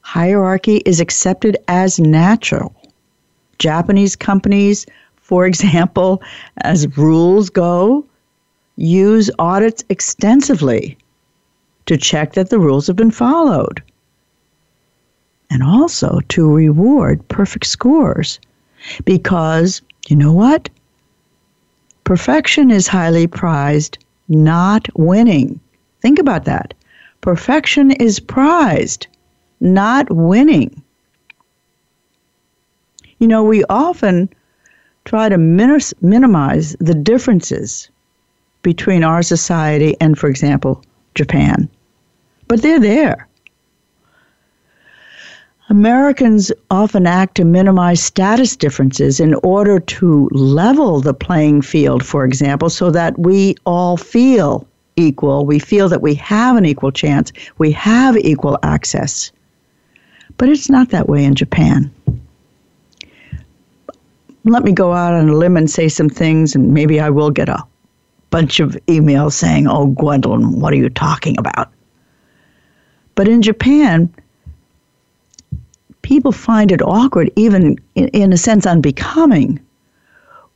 [0.03, 2.75] Hierarchy is accepted as natural.
[3.59, 4.87] Japanese companies,
[5.17, 6.23] for example,
[6.59, 8.05] as rules go,
[8.77, 10.99] use audits extensively
[11.87, 13.83] to check that the rules have been followed
[15.51, 18.41] and also to reward perfect scores
[19.05, 20.69] because you know what?
[22.05, 23.99] Perfection is highly prized
[24.29, 25.61] not winning.
[26.01, 26.75] Think about that.
[27.21, 29.07] Perfection is prized,
[29.61, 30.83] not winning.
[33.19, 34.29] You know, we often
[35.05, 37.89] try to min- minimize the differences
[38.63, 41.69] between our society and, for example, Japan.
[42.49, 43.29] But they're there.
[45.69, 52.25] Americans often act to minimize status differences in order to level the playing field, for
[52.25, 55.45] example, so that we all feel equal.
[55.45, 59.33] We feel that we have an equal chance, we have equal access.
[60.39, 61.91] But it's not that way in Japan.
[64.45, 67.31] Let me go out on a limb and say some things, and maybe I will
[67.31, 67.65] get a
[68.31, 71.73] bunch of emails saying, Oh, Gwendolyn, what are you talking about?
[73.17, 74.13] But in Japan,
[76.07, 79.59] people find it awkward, even in, in a sense unbecoming,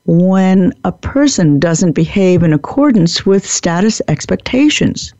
[0.07, 5.12] when a person doesn't behave in accordance with status expectations.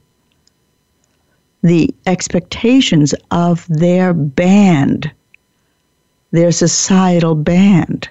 [1.63, 5.11] The expectations of their band,
[6.31, 8.09] their societal band.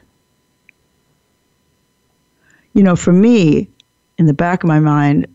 [2.74, 3.70] You know, for me,
[4.18, 5.26] in the back of my mind,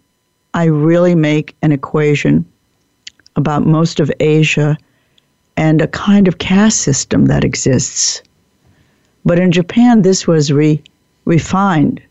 [0.53, 2.45] I really make an equation
[3.37, 4.76] about most of Asia
[5.57, 8.23] and a kind of caste system that exists.
[9.25, 10.83] But in Japan, this was re-
[11.25, 12.03] refined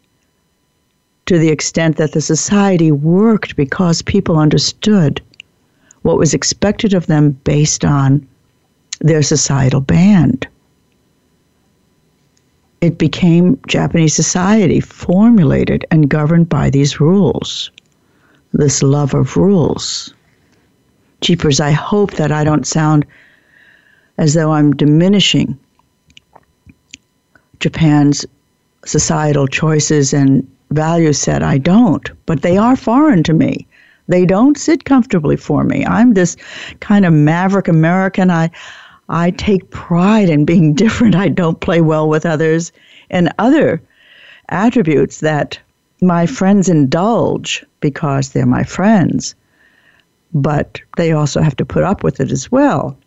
[1.26, 5.22] to the extent that the society worked because people understood
[6.02, 8.28] what was expected of them based on
[9.00, 10.48] their societal band.
[12.82, 17.72] It became Japanese society formulated and governed by these rules,
[18.52, 20.14] this love of rules.
[21.22, 23.06] Jeepers, I hope that I don't sound
[24.18, 25.58] as though I'm diminishing
[27.60, 28.26] Japan's
[28.86, 31.42] societal choices and value set.
[31.44, 33.68] I don't, but they are foreign to me.
[34.08, 35.86] They don't sit comfortably for me.
[35.86, 36.36] I'm this
[36.82, 38.30] kind of maverick American.
[38.30, 38.52] I
[39.10, 41.16] I take pride in being different.
[41.16, 42.72] I don't play well with others
[43.10, 43.82] and other
[44.50, 45.60] attributes that
[46.02, 49.36] my friends indulge because they're my friends.
[50.34, 52.98] But they also have to put up with it as well.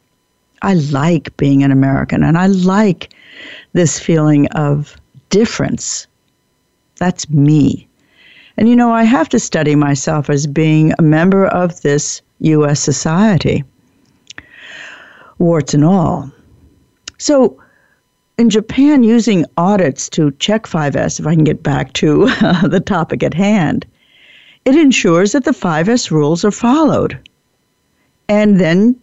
[0.66, 3.14] I like being an American and I like
[3.72, 4.96] this feeling of
[5.30, 6.08] difference.
[6.96, 7.86] That's me.
[8.56, 12.80] And you know, I have to study myself as being a member of this U.S.
[12.80, 13.62] society,
[15.38, 16.32] warts and all.
[17.18, 17.62] So,
[18.36, 22.80] in Japan, using audits to check 5S, if I can get back to uh, the
[22.80, 23.86] topic at hand,
[24.64, 27.16] it ensures that the 5S rules are followed.
[28.28, 29.00] And then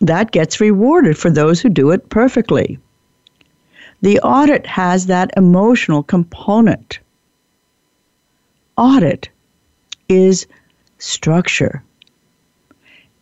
[0.00, 2.78] that gets rewarded for those who do it perfectly.
[4.02, 6.98] The audit has that emotional component.
[8.76, 9.28] Audit
[10.08, 10.46] is
[10.98, 11.82] structure.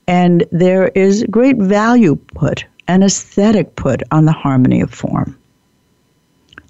[0.06, 5.38] And there is great value put and aesthetic put on the harmony of form.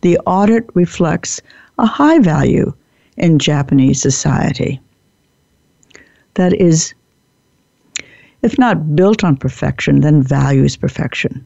[0.02, 1.40] The audit reflects
[1.78, 2.72] a high value
[3.16, 4.80] in Japanese society
[6.34, 6.94] that is,
[8.44, 11.44] if not built on perfection, then values perfection.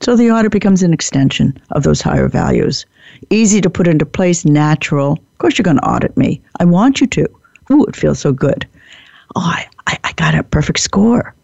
[0.00, 2.84] So the audit becomes an extension of those higher values.
[3.30, 5.12] Easy to put into place, natural.
[5.12, 6.40] Of course, you're going to audit me.
[6.60, 7.26] I want you to.
[7.70, 8.66] Ooh, it feels so good.
[9.36, 11.34] Oh, I, I, I got a perfect score.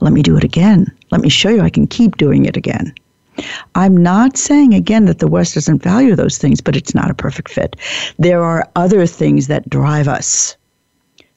[0.00, 0.90] Let me do it again.
[1.10, 2.94] Let me show you I can keep doing it again.
[3.74, 7.14] I'm not saying again that the West doesn't value those things, but it's not a
[7.14, 7.76] perfect fit.
[8.18, 10.56] There are other things that drive us.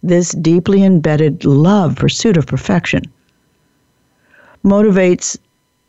[0.04, 3.04] This deeply embedded love, pursuit of perfection,
[4.66, 5.38] motivates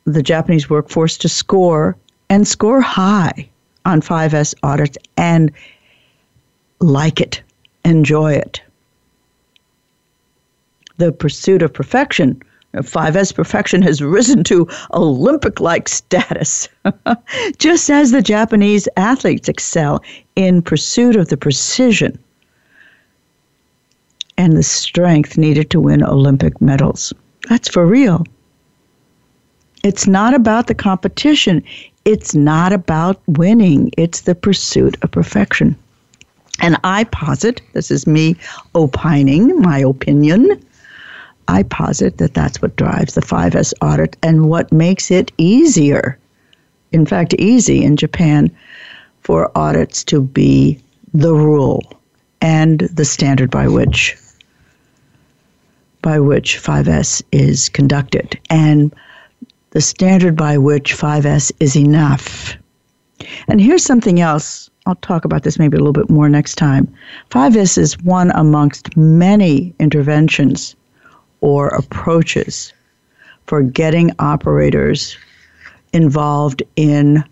[0.04, 1.96] the Japanese workforce to score
[2.30, 3.48] and score high
[3.84, 5.50] on 5S audits and
[6.78, 7.42] like it,
[7.84, 8.62] enjoy it.
[10.96, 12.40] The pursuit of perfection,
[12.74, 16.68] 5S perfection, has risen to Olympic like status,
[17.58, 20.04] just as the Japanese athletes excel
[20.36, 22.16] in pursuit of the precision
[24.44, 27.14] and the strength needed to win Olympic medals.
[27.48, 28.26] That's for real.
[29.82, 31.64] It's not about the competition.
[32.04, 33.90] It's not about winning.
[33.96, 35.74] It's the pursuit of perfection.
[36.60, 38.36] And I posit, this is me
[38.74, 40.62] opining, my opinion,
[41.48, 46.18] I posit that that's what drives the 5S audit and what makes it easier,
[46.92, 48.54] in fact, easy in Japan
[49.22, 50.78] for audits to be
[51.14, 51.82] the rule
[52.42, 54.18] and the standard by which
[56.04, 58.38] by which 5S is conducted.
[58.50, 58.94] And
[59.70, 62.54] the standard by which 5S is enough.
[63.48, 64.68] And here's something else.
[64.84, 66.94] I'll talk about this maybe a little bit more next time.
[67.30, 70.76] 5S is one amongst many interventions
[71.40, 72.74] or approaches
[73.46, 75.16] for getting operators
[75.94, 77.24] involved in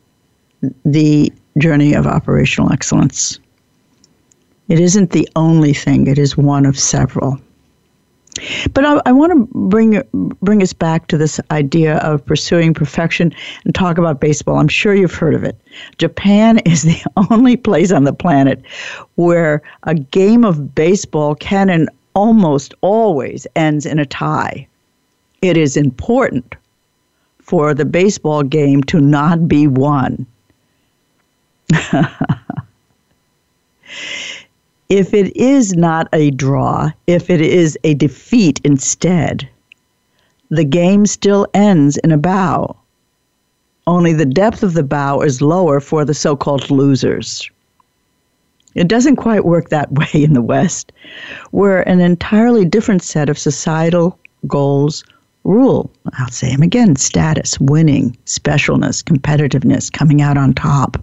[0.86, 3.38] the journey of operational excellence.
[4.68, 7.38] It isn't the only thing, it is one of several.
[8.72, 10.02] But I, I want to bring
[10.40, 13.32] bring us back to this idea of pursuing perfection
[13.64, 14.56] and talk about baseball.
[14.56, 15.56] I'm sure you've heard of it.
[15.98, 18.62] Japan is the only place on the planet
[19.16, 24.66] where a game of baseball can and almost always ends in a tie.
[25.42, 26.54] It is important
[27.40, 30.26] for the baseball game to not be won.
[34.92, 39.48] if it is not a draw, if it is a defeat instead,
[40.50, 42.76] the game still ends in a bow.
[43.86, 47.50] Only the depth of the bow is lower for the so called losers.
[48.74, 50.92] It doesn't quite work that way in the West,
[51.52, 55.04] where an entirely different set of societal goals
[55.44, 55.90] rule.
[56.18, 61.02] I'll say them again status, winning, specialness, competitiveness, coming out on top.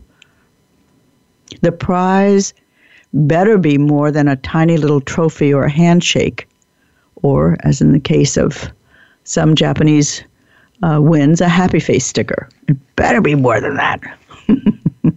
[1.61, 2.53] The prize
[3.13, 6.47] better be more than a tiny little trophy or a handshake,
[7.21, 8.71] or, as in the case of
[9.23, 10.23] some Japanese
[10.83, 12.49] uh, wins, a happy face sticker.
[12.67, 13.99] It better be more than that.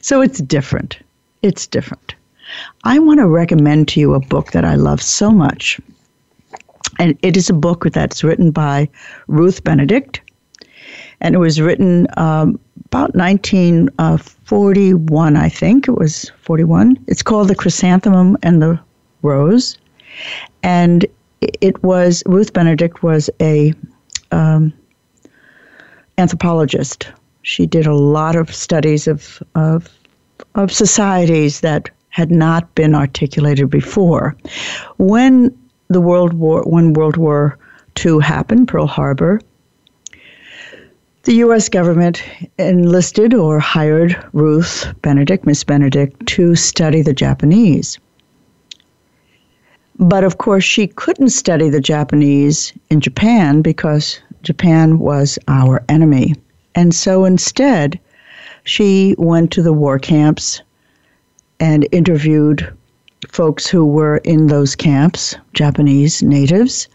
[0.00, 0.98] so it's different.
[1.42, 2.14] it's different.
[2.84, 5.80] I want to recommend to you a book that I love so much.
[6.98, 8.88] And it is a book that's written by
[9.26, 10.20] Ruth Benedict.
[11.20, 12.58] And it was written um,
[12.94, 15.88] about 1941, I think.
[15.88, 16.96] It was 41.
[17.08, 18.78] It's called The Chrysanthemum and the
[19.22, 19.76] Rose.
[20.62, 21.04] And
[21.40, 23.74] it was, Ruth Benedict was a
[24.30, 24.72] um,
[26.18, 27.10] anthropologist.
[27.42, 29.88] She did a lot of studies of, of,
[30.54, 34.36] of societies that had not been articulated before.
[34.98, 35.52] When
[35.88, 37.58] the World War, when World War
[38.06, 39.40] II happened, Pearl Harbor,
[41.24, 41.70] the U.S.
[41.70, 42.22] government
[42.58, 47.98] enlisted or hired Ruth Benedict, Miss Benedict, to study the Japanese.
[49.98, 56.34] But of course, she couldn't study the Japanese in Japan because Japan was our enemy.
[56.74, 57.98] And so instead,
[58.64, 60.60] she went to the war camps
[61.58, 62.70] and interviewed
[63.28, 66.88] folks who were in those camps, Japanese natives,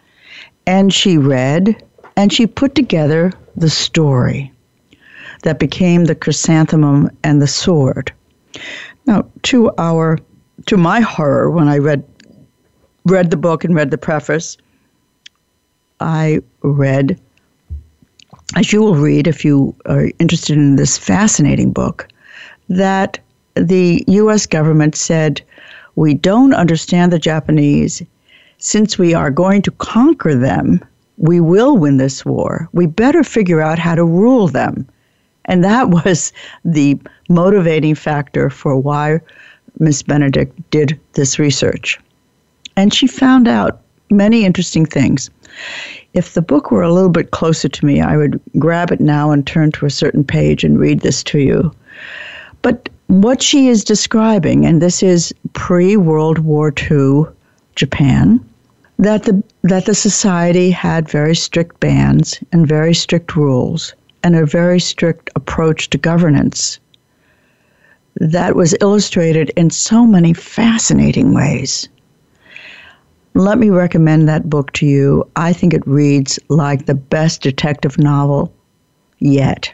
[0.68, 1.82] and she read
[2.20, 4.52] and she put together the story
[5.44, 8.12] that became the chrysanthemum and the sword.
[9.06, 10.20] Now, to our
[10.66, 12.04] to my horror when I read
[13.06, 14.58] read the book and read the preface,
[16.02, 17.18] I read
[18.58, 22.06] as you will read if you are interested in this fascinating book
[22.68, 23.18] that
[23.54, 25.42] the US government said,
[25.96, 28.04] We don't understand the Japanese.
[28.58, 30.84] Since we are going to conquer them,
[31.20, 32.70] we will win this war.
[32.72, 34.88] We better figure out how to rule them.
[35.46, 36.34] And that was
[36.66, 36.98] the
[37.28, 39.20] motivating factor for why
[39.78, 42.00] Miss Benedict did this research.
[42.76, 45.30] And she found out many interesting things.
[46.14, 49.32] If the book were a little bit closer to me, I would grab it now
[49.32, 51.72] and turn to a certain page and read this to you.
[52.62, 57.24] But what she is describing, and this is pre World War II
[57.76, 58.44] Japan,
[59.00, 63.94] that the that the society had very strict bans and very strict rules
[64.24, 66.80] and a very strict approach to governance
[68.18, 71.88] that was illustrated in so many fascinating ways.
[73.36, 75.26] Let me recommend that book to you.
[75.38, 78.54] I think it reads like the best detective novel
[79.20, 79.74] yet.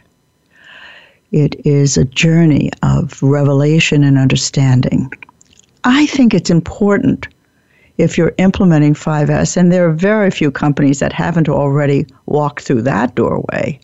[1.31, 5.11] It is a journey of revelation and understanding.
[5.83, 7.27] I think it's important
[7.97, 12.81] if you're implementing 5S, and there are very few companies that haven't already walked through
[12.83, 13.79] that doorway,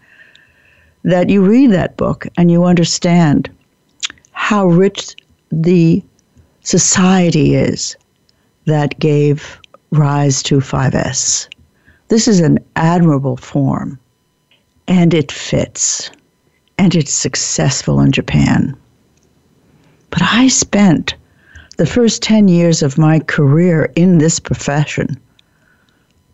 [1.03, 3.49] that you read that book and you understand
[4.33, 5.15] how rich
[5.51, 6.03] the
[6.61, 7.95] society is
[8.65, 9.59] that gave
[9.91, 11.47] rise to 5S.
[12.09, 13.97] This is an admirable form,
[14.87, 16.11] and it fits
[16.77, 18.75] and it's successful in Japan.
[20.09, 21.13] But I spent
[21.81, 25.07] the first 10 years of my career in this profession,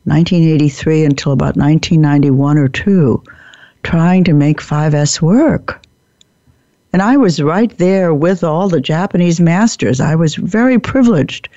[0.04, 3.24] 1983 until about 1991 or 2,
[3.82, 5.82] trying to make 5S work.
[6.92, 10.02] And I was right there with all the Japanese masters.
[10.02, 11.48] I was very privileged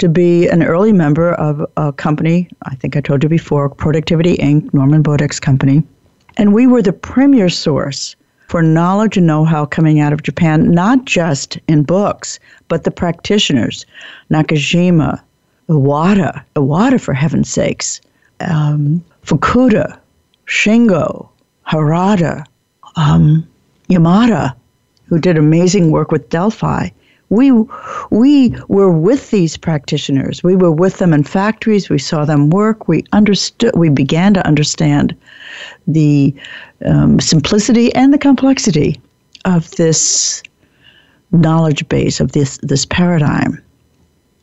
[0.00, 4.36] to be an early member of a company, I think I told you before, Productivity
[4.36, 5.82] Inc., Norman Bodek's company
[6.36, 8.16] and we were the premier source
[8.48, 12.90] for knowledge and know how coming out of Japan, not just in books, but the
[12.90, 13.84] practitioners,
[14.32, 15.20] Nakajima,
[15.68, 18.00] Iwata, Iwata for heaven's sakes,
[18.40, 19.98] um, Fukuda,
[20.46, 21.28] Shingo,
[21.66, 22.46] Harada,
[22.96, 23.46] um,
[23.90, 24.54] Yamada,
[25.04, 26.88] who did amazing work with Delphi.
[27.30, 27.52] We,
[28.10, 30.42] we were with these practitioners.
[30.42, 31.90] We were with them in factories.
[31.90, 32.88] We saw them work.
[32.88, 33.72] We understood.
[33.76, 35.14] We began to understand
[35.86, 36.34] the
[36.86, 39.00] um, simplicity and the complexity
[39.44, 40.42] of this
[41.32, 43.62] knowledge base of this this paradigm.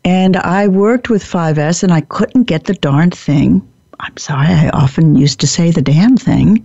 [0.04, 3.68] And I worked with 5S, and I couldn't get the darn thing.
[4.00, 6.64] I'm sorry, I often used to say the damn thing,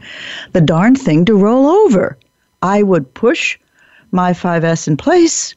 [0.53, 2.19] the darn thing to roll over.
[2.61, 3.59] I would push
[4.11, 5.55] my 5S in place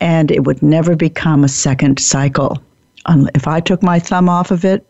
[0.00, 2.58] and it would never become a second cycle.
[3.34, 4.86] If I took my thumb off of it,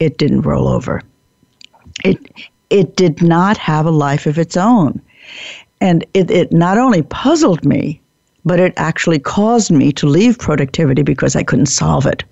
[0.00, 1.02] it didn't roll over.
[2.04, 2.18] It
[2.70, 5.00] it did not have a life of its own.
[5.80, 8.00] And it, it not only puzzled me,
[8.44, 12.24] but it actually caused me to leave productivity because I couldn't solve it.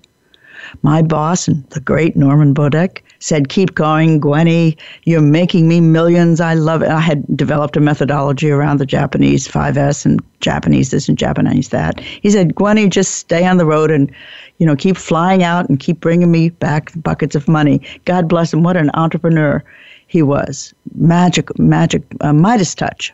[0.81, 4.75] My boss the great Norman Bodek said, Keep going, Gwenny.
[5.03, 6.41] You're making me millions.
[6.41, 6.89] I love it.
[6.89, 11.99] I had developed a methodology around the Japanese 5S and Japanese this and Japanese that.
[11.99, 14.11] He said, Gwenny, just stay on the road and,
[14.57, 17.81] you know, keep flying out and keep bringing me back buckets of money.
[18.05, 18.63] God bless him.
[18.63, 19.63] What an entrepreneur
[20.07, 20.73] he was.
[20.95, 23.13] Magic, magic, uh, Midas touch.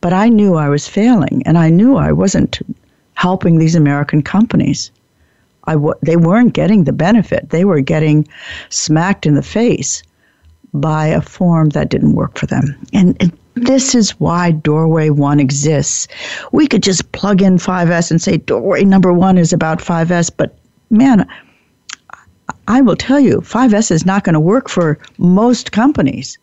[0.00, 2.60] But I knew I was failing, and I knew I wasn't
[3.14, 4.92] helping these American companies.
[5.68, 7.50] I w- they weren't getting the benefit.
[7.50, 8.26] They were getting
[8.70, 10.02] smacked in the face
[10.72, 12.74] by a form that didn't work for them.
[12.94, 16.08] And, and this is why Doorway 1 exists.
[16.52, 20.56] We could just plug in 5S and say Doorway number 1 is about 5S, but
[20.90, 21.28] man,
[22.66, 26.38] I will tell you, 5S is not going to work for most companies.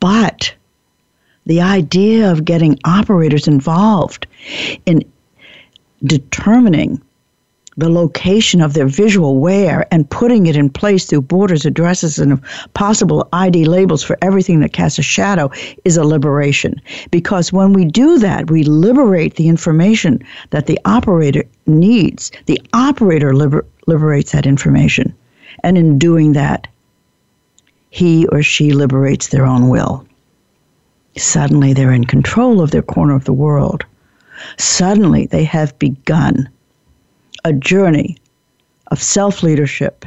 [0.00, 0.52] But
[1.46, 4.26] the idea of getting operators involved
[4.86, 5.04] in
[6.04, 7.00] determining
[7.76, 12.40] the location of their visual where and putting it in place through borders, addresses, and
[12.74, 15.50] possible ID labels for everything that casts a shadow
[15.84, 16.80] is a liberation.
[17.10, 22.30] Because when we do that, we liberate the information that the operator needs.
[22.46, 25.14] The operator liber- liberates that information.
[25.62, 26.66] And in doing that,
[27.90, 30.06] he or she liberates their own will.
[31.16, 33.84] Suddenly they're in control of their corner of the world.
[34.58, 36.48] Suddenly they have begun
[37.44, 38.16] a journey
[38.88, 40.04] of self leadership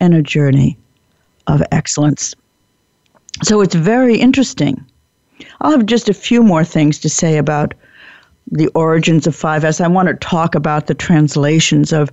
[0.00, 0.76] and a journey
[1.46, 2.34] of excellence.
[3.42, 4.84] So it's very interesting.
[5.60, 7.74] I'll have just a few more things to say about
[8.50, 9.80] the origins of 5S.
[9.80, 12.10] I want to talk about the translations of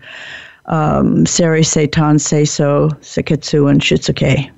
[0.65, 4.51] um, Seiri, Seiton, Seiso, Seiketsu, and Shitsuke.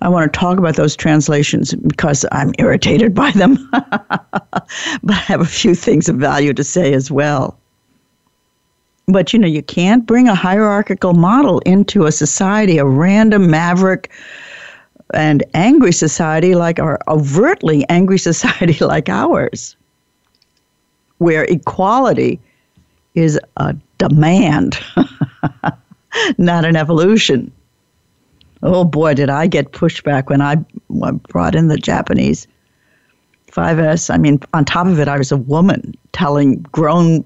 [0.00, 3.68] I want to talk about those translations because I'm irritated by them.
[3.72, 4.70] but
[5.08, 7.58] I have a few things of value to say as well.
[9.06, 14.10] But you know, you can't bring a hierarchical model into a society, a random maverick
[15.14, 19.76] and angry society like our overtly angry society like ours,
[21.18, 22.40] where equality
[23.14, 24.78] is a demand,
[26.38, 27.52] not an evolution.
[28.62, 30.56] Oh boy, did I get pushback when I
[31.28, 32.46] brought in the Japanese
[33.56, 34.12] 5S.
[34.12, 37.24] I mean, on top of it, I was a woman telling grown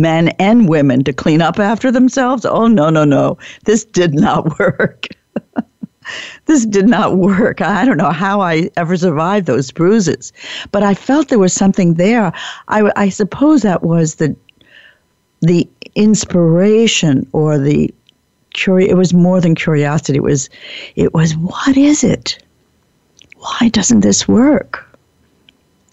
[0.00, 2.44] men and women to clean up after themselves.
[2.44, 3.38] Oh, no, no, no.
[3.64, 5.08] This did not work.
[6.46, 7.60] this did not work.
[7.60, 10.32] I don't know how I ever survived those bruises,
[10.70, 12.32] but I felt there was something there.
[12.68, 14.36] I, I suppose that was the
[15.42, 17.92] the inspiration or the
[18.54, 20.48] curi- it was more than curiosity it was
[20.94, 22.38] it was what is it
[23.36, 24.86] why doesn't this work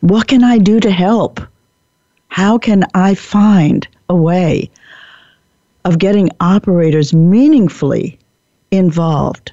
[0.02, 1.42] what can i do to help
[2.30, 4.70] how can I find a way
[5.86, 8.18] of getting operators meaningfully
[8.72, 9.52] involved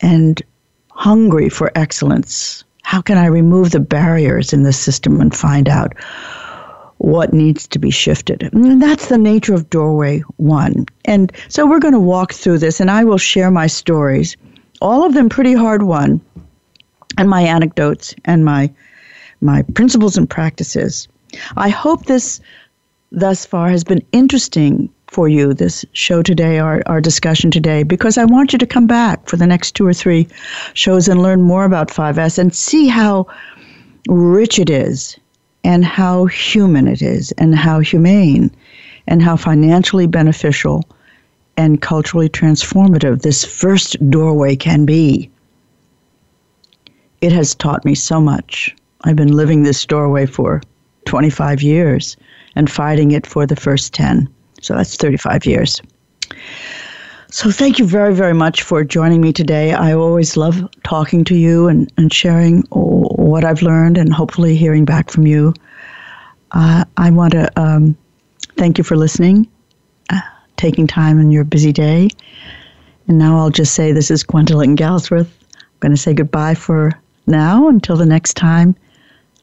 [0.00, 0.42] and
[0.90, 2.64] hungry for excellence?
[2.82, 5.94] How can I remove the barriers in the system and find out
[6.98, 8.42] what needs to be shifted?
[8.52, 10.86] And that's the nature of Doorway One.
[11.06, 14.36] And so we're going to walk through this, and I will share my stories,
[14.80, 16.20] all of them pretty hard won,
[17.16, 18.70] and my anecdotes and my
[19.44, 21.06] my principles and practices.
[21.56, 22.40] I hope this
[23.12, 28.18] thus far has been interesting for you, this show today, our, our discussion today, because
[28.18, 30.26] I want you to come back for the next two or three
[30.74, 33.26] shows and learn more about 5S and see how
[34.08, 35.16] rich it is
[35.62, 38.50] and how human it is and how humane
[39.06, 40.82] and how financially beneficial
[41.56, 45.30] and culturally transformative this first doorway can be.
[47.20, 48.74] It has taught me so much.
[49.04, 50.62] I've been living this doorway for
[51.06, 52.16] 25 years
[52.56, 54.28] and fighting it for the first 10.
[54.62, 55.80] So that's 35 years.
[57.30, 59.72] So thank you very, very much for joining me today.
[59.72, 64.84] I always love talking to you and, and sharing what I've learned and hopefully hearing
[64.84, 65.52] back from you.
[66.52, 67.96] Uh, I want to um,
[68.56, 69.48] thank you for listening,
[70.10, 70.20] uh,
[70.56, 72.08] taking time in your busy day.
[73.08, 75.30] And now I'll just say this is Gwendolyn Galsworth.
[75.56, 76.92] I'm going to say goodbye for
[77.26, 78.76] now until the next time.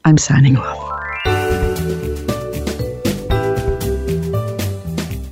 [0.03, 0.87] I'm signing off.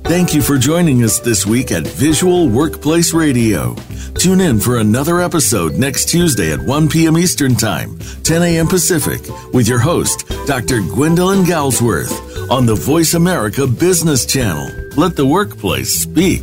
[0.04, 3.76] Thank you for joining us this week at Visual Workplace Radio.
[4.18, 7.16] Tune in for another episode next Tuesday at 1 p.m.
[7.16, 8.66] Eastern Time, 10 a.m.
[8.66, 9.20] Pacific,
[9.52, 10.80] with your host, Dr.
[10.80, 14.68] Gwendolyn Galsworth, on the Voice America Business Channel.
[14.96, 16.42] Let the workplace speak.